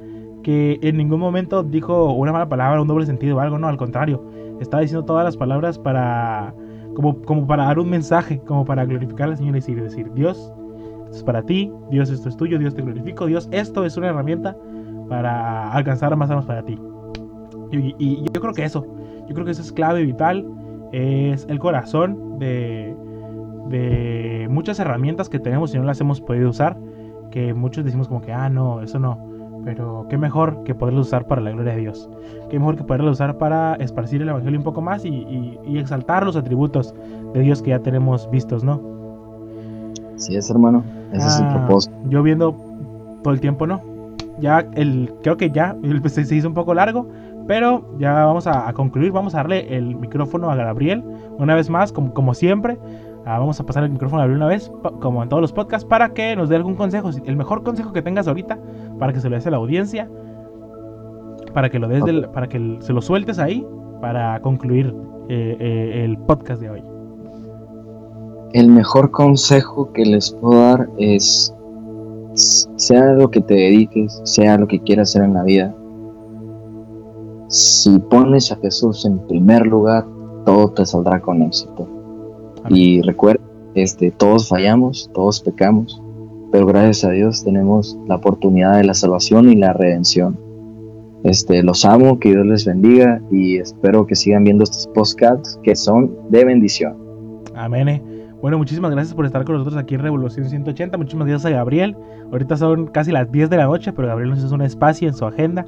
que 0.43 0.79
en 0.81 0.95
ningún 0.95 1.19
momento 1.19 1.61
dijo 1.61 2.13
una 2.13 2.31
mala 2.31 2.47
palabra, 2.47 2.81
un 2.81 2.87
doble 2.87 3.05
sentido 3.05 3.35
o 3.35 3.39
algo, 3.41 3.59
no, 3.59 3.67
al 3.67 3.75
contrario. 3.75 4.23
Estaba 4.61 4.79
diciendo 4.79 5.03
todas 5.03 5.25
las 5.25 5.35
palabras 5.35 5.77
para 5.77 6.53
como, 6.95 7.21
como 7.23 7.47
para 7.47 7.65
dar 7.65 7.79
un 7.79 7.89
mensaje, 7.89 8.39
como 8.39 8.65
para 8.65 8.85
glorificar 8.85 9.29
al 9.29 9.37
Señor 9.37 9.55
y 9.55 9.59
decir, 9.59 9.81
decir, 9.81 10.11
Dios, 10.13 10.51
esto 11.05 11.17
es 11.17 11.23
para 11.23 11.41
ti, 11.43 11.71
Dios, 11.89 12.09
esto 12.09 12.29
es 12.29 12.37
tuyo, 12.37 12.57
Dios 12.59 12.73
te 12.73 12.81
glorifico, 12.81 13.25
Dios, 13.25 13.47
esto 13.51 13.85
es 13.85 13.97
una 13.97 14.07
herramienta 14.09 14.55
para 15.09 15.71
alcanzar 15.71 16.15
más 16.15 16.29
almas 16.29 16.45
para 16.45 16.63
ti. 16.63 16.77
Y- 17.71 17.95
y 17.97 18.25
yo 18.31 18.41
creo 18.41 18.53
que 18.53 18.63
eso, 18.65 18.85
yo 19.27 19.33
creo 19.33 19.45
que 19.45 19.51
eso 19.51 19.61
es 19.61 19.71
clave 19.71 20.03
vital, 20.03 20.45
es 20.91 21.45
el 21.49 21.59
corazón 21.59 22.37
de, 22.39 22.95
de 23.69 24.47
muchas 24.49 24.79
herramientas 24.79 25.29
que 25.29 25.39
tenemos 25.39 25.73
y 25.73 25.77
no 25.77 25.83
las 25.85 25.99
hemos 26.01 26.19
podido 26.21 26.49
usar, 26.49 26.77
que 27.29 27.53
muchos 27.53 27.85
decimos 27.85 28.07
como 28.09 28.21
que, 28.21 28.33
ah, 28.33 28.49
no, 28.49 28.81
eso 28.81 28.99
no, 28.99 29.17
pero 29.63 30.05
qué 30.09 30.17
mejor 30.17 30.63
que 30.63 30.75
poderlo 30.75 31.01
usar 31.01 31.25
para 31.25 31.41
la 31.41 31.51
gloria 31.51 31.73
de 31.73 31.81
Dios. 31.81 32.09
Qué 32.49 32.59
mejor 32.59 32.75
que 32.75 32.83
poderlo 32.83 33.11
usar 33.11 33.37
para 33.37 33.75
esparcir 33.75 34.21
el 34.21 34.29
evangelio 34.29 34.59
un 34.59 34.63
poco 34.63 34.81
más 34.81 35.05
y, 35.05 35.09
y- 35.09 35.59
y 35.65 35.77
exaltar 35.77 36.25
los 36.25 36.35
atributos 36.35 36.93
de 37.33 37.39
Dios 37.41 37.61
que 37.61 37.69
ya 37.71 37.79
tenemos 37.79 38.29
vistos, 38.31 38.63
¿no? 38.63 38.81
Sí 40.15 40.35
es, 40.35 40.49
hermano. 40.49 40.83
Ese 41.11 41.27
es 41.27 41.39
el 41.39 41.45
Ah, 41.45 41.49
propósito. 41.49 41.95
Yo 42.09 42.23
viendo 42.23 42.55
todo 43.23 43.33
el 43.33 43.39
tiempo, 43.41 43.67
¿no? 43.67 43.81
Ya 44.39 44.65
el, 44.75 45.13
creo 45.23 45.37
que 45.37 45.51
ya 45.51 45.75
el- 45.83 46.01
pues, 46.01 46.13
se 46.13 46.25
se 46.25 46.35
hizo 46.35 46.47
un 46.47 46.53
poco 46.53 46.73
largo, 46.73 47.07
pero 47.47 47.83
ya 47.99 48.25
vamos 48.25 48.47
a, 48.47 48.67
a 48.67 48.73
concluir. 48.73 49.11
Vamos 49.11 49.33
a 49.33 49.37
darle 49.37 49.75
el 49.75 49.95
micrófono 49.95 50.49
a 50.51 50.55
Gabriel 50.55 51.03
una 51.37 51.55
vez 51.55 51.69
más, 51.69 51.91
como, 51.91 52.13
como 52.13 52.33
siempre. 52.33 52.77
Ah, 53.25 53.37
vamos 53.37 53.59
a 53.59 53.65
pasar 53.65 53.83
el 53.83 53.91
micrófono 53.91 54.23
a 54.23 54.25
una 54.25 54.47
vez, 54.47 54.71
como 54.99 55.21
en 55.21 55.29
todos 55.29 55.41
los 55.41 55.53
podcasts, 55.53 55.85
para 55.87 56.13
que 56.13 56.35
nos 56.35 56.49
dé 56.49 56.55
algún 56.55 56.75
consejo. 56.75 57.09
El 57.25 57.35
mejor 57.37 57.63
consejo 57.63 57.93
que 57.93 58.01
tengas 58.01 58.27
ahorita, 58.27 58.57
para 58.97 59.13
que 59.13 59.19
se 59.19 59.29
lo 59.29 59.35
des 59.35 59.45
a 59.45 59.51
la 59.51 59.57
audiencia, 59.57 60.09
para 61.53 61.69
que 61.69 61.77
lo 61.79 61.87
des 61.87 62.03
del- 62.03 62.29
para 62.29 62.47
que 62.47 62.77
se 62.79 62.93
lo 62.93 63.01
sueltes 63.01 63.37
ahí, 63.37 63.65
para 64.01 64.39
concluir 64.41 64.95
eh, 65.29 65.55
eh, 65.59 66.03
el 66.03 66.17
podcast 66.17 66.61
de 66.61 66.69
hoy. 66.71 66.83
El 68.53 68.69
mejor 68.69 69.11
consejo 69.11 69.93
que 69.93 70.03
les 70.05 70.31
puedo 70.31 70.59
dar 70.59 70.89
es, 70.97 71.55
sea 72.33 73.13
lo 73.13 73.29
que 73.29 73.41
te 73.41 73.53
dediques, 73.53 74.19
sea 74.25 74.57
lo 74.57 74.67
que 74.67 74.79
quieras 74.79 75.09
hacer 75.11 75.23
en 75.23 75.33
la 75.35 75.43
vida, 75.43 75.73
si 77.47 77.99
pones 77.99 78.51
a 78.51 78.55
Jesús 78.57 79.05
en 79.05 79.19
primer 79.27 79.67
lugar, 79.67 80.05
todo 80.45 80.69
te 80.71 80.85
saldrá 80.85 81.19
con 81.21 81.41
éxito. 81.43 81.87
Y 82.69 83.01
recuerda, 83.01 83.41
este, 83.75 84.11
todos 84.11 84.49
fallamos, 84.49 85.09
todos 85.13 85.41
pecamos, 85.41 86.01
pero 86.51 86.65
gracias 86.65 87.03
a 87.05 87.11
Dios 87.11 87.43
tenemos 87.43 87.97
la 88.07 88.15
oportunidad 88.15 88.77
de 88.77 88.83
la 88.83 88.93
salvación 88.93 89.49
y 89.49 89.55
la 89.55 89.73
redención. 89.73 90.37
Este, 91.23 91.61
los 91.61 91.85
amo, 91.85 92.19
que 92.19 92.29
Dios 92.29 92.45
les 92.45 92.65
bendiga 92.65 93.21
y 93.29 93.57
espero 93.57 94.07
que 94.07 94.15
sigan 94.15 94.43
viendo 94.43 94.63
estos 94.63 94.87
podcasts 94.87 95.59
que 95.63 95.75
son 95.75 96.11
de 96.29 96.43
bendición. 96.45 96.97
Amén. 97.55 98.01
Bueno, 98.41 98.57
muchísimas 98.57 98.89
gracias 98.89 99.13
por 99.13 99.25
estar 99.25 99.45
con 99.45 99.55
nosotros 99.55 99.79
aquí 99.79 99.93
en 99.93 100.01
Revolución 100.01 100.49
180. 100.49 100.97
Muchísimas 100.97 101.27
gracias 101.27 101.51
a 101.51 101.55
Gabriel. 101.55 101.95
Ahorita 102.31 102.57
son 102.57 102.87
casi 102.87 103.11
las 103.11 103.31
10 103.31 103.51
de 103.51 103.57
la 103.57 103.65
noche, 103.65 103.93
pero 103.93 104.07
Gabriel 104.07 104.31
nos 104.31 104.43
hizo 104.43 104.55
un 104.55 104.63
espacio 104.63 105.07
en 105.07 105.13
su 105.13 105.25
agenda 105.25 105.65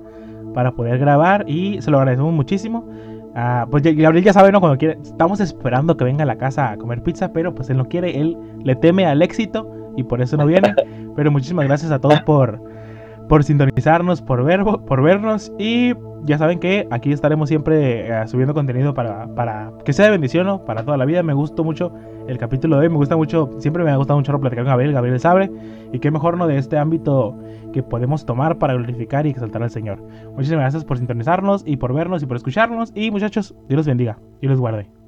para 0.56 0.72
poder 0.72 0.98
grabar 0.98 1.48
y 1.48 1.82
se 1.82 1.92
lo 1.92 2.00
agradecemos 2.00 2.34
muchísimo. 2.34 2.84
Ah, 3.36 3.66
pues 3.70 3.82
ya- 3.84 3.92
Gabriel 3.94 4.24
ya 4.26 4.34
sabe, 4.34 4.52
¿no? 4.52 4.60
Cuando 4.60 4.78
quiere, 4.78 5.00
estamos 5.02 5.40
esperando 5.40 5.98
que 5.98 6.04
venga 6.04 6.24
a 6.24 6.28
la 6.28 6.38
casa 6.38 6.72
a 6.72 6.78
comer 6.78 7.02
pizza, 7.02 7.32
pero 7.34 7.54
pues 7.56 7.70
él 7.70 7.78
no 7.78 7.86
quiere, 7.86 8.20
él 8.20 8.38
le 8.64 8.76
teme 8.76 9.06
al 9.06 9.22
éxito 9.22 9.68
y 9.98 10.04
por 10.04 10.22
eso 10.22 10.38
no 10.38 10.46
viene. 10.46 10.74
Pero 11.16 11.32
muchísimas 11.32 11.66
gracias 11.68 11.92
a 11.92 12.00
todos 12.00 12.22
por, 12.22 12.60
por 13.34 13.44
sintonizarnos, 13.44 14.22
por, 14.22 14.44
ver, 14.44 14.64
por 14.64 15.02
vernos 15.02 15.52
y 15.58 15.96
ya 16.24 16.38
saben 16.38 16.60
que 16.60 16.88
aquí 16.92 17.12
estaremos 17.12 17.50
siempre 17.50 18.08
eh, 18.08 18.28
subiendo 18.28 18.54
contenido 18.54 18.94
para, 18.94 19.26
para 19.34 19.72
que 19.84 19.92
sea 19.92 20.12
bendición, 20.12 20.46
¿no? 20.46 20.64
Para 20.64 20.84
toda 20.84 20.98
la 20.98 21.06
vida. 21.06 21.24
Me 21.24 21.34
gustó 21.34 21.64
mucho 21.64 21.92
el 22.28 22.38
capítulo 22.38 22.76
de 22.76 22.84
hoy. 22.84 22.90
Me 22.90 22.98
gusta 22.98 23.18
mucho, 23.18 23.50
siempre 23.58 23.84
me 23.84 23.90
ha 23.90 23.96
gustado 23.96 24.20
mucho 24.20 24.40
platicar 24.40 24.66
con 24.66 24.70
Gabriel, 24.70 24.94
Gabriel 24.94 25.20
Sabre. 25.20 25.50
Y 25.92 25.98
qué 25.98 26.12
mejor, 26.12 26.38
¿no? 26.38 26.46
De 26.46 26.60
este 26.60 26.78
ámbito 26.78 27.36
que 27.74 27.82
podemos 27.82 28.24
tomar 28.24 28.60
para 28.60 28.76
glorificar 28.76 29.26
y 29.26 29.32
exaltar 29.32 29.64
al 29.64 29.72
Señor. 29.72 30.00
Muchísimas 30.36 30.66
gracias 30.66 30.86
por 30.86 31.00
sintonizarnos 31.00 31.64
y 31.66 31.78
por 31.78 31.92
vernos 31.92 32.22
y 32.22 32.28
por 32.28 32.38
escucharnos. 32.38 32.92
Y 32.94 33.10
muchachos, 33.10 33.56
Dios 33.68 33.78
los 33.78 33.88
bendiga 33.88 34.20
y 34.42 34.48
los 34.48 34.60
guarde. 34.60 35.03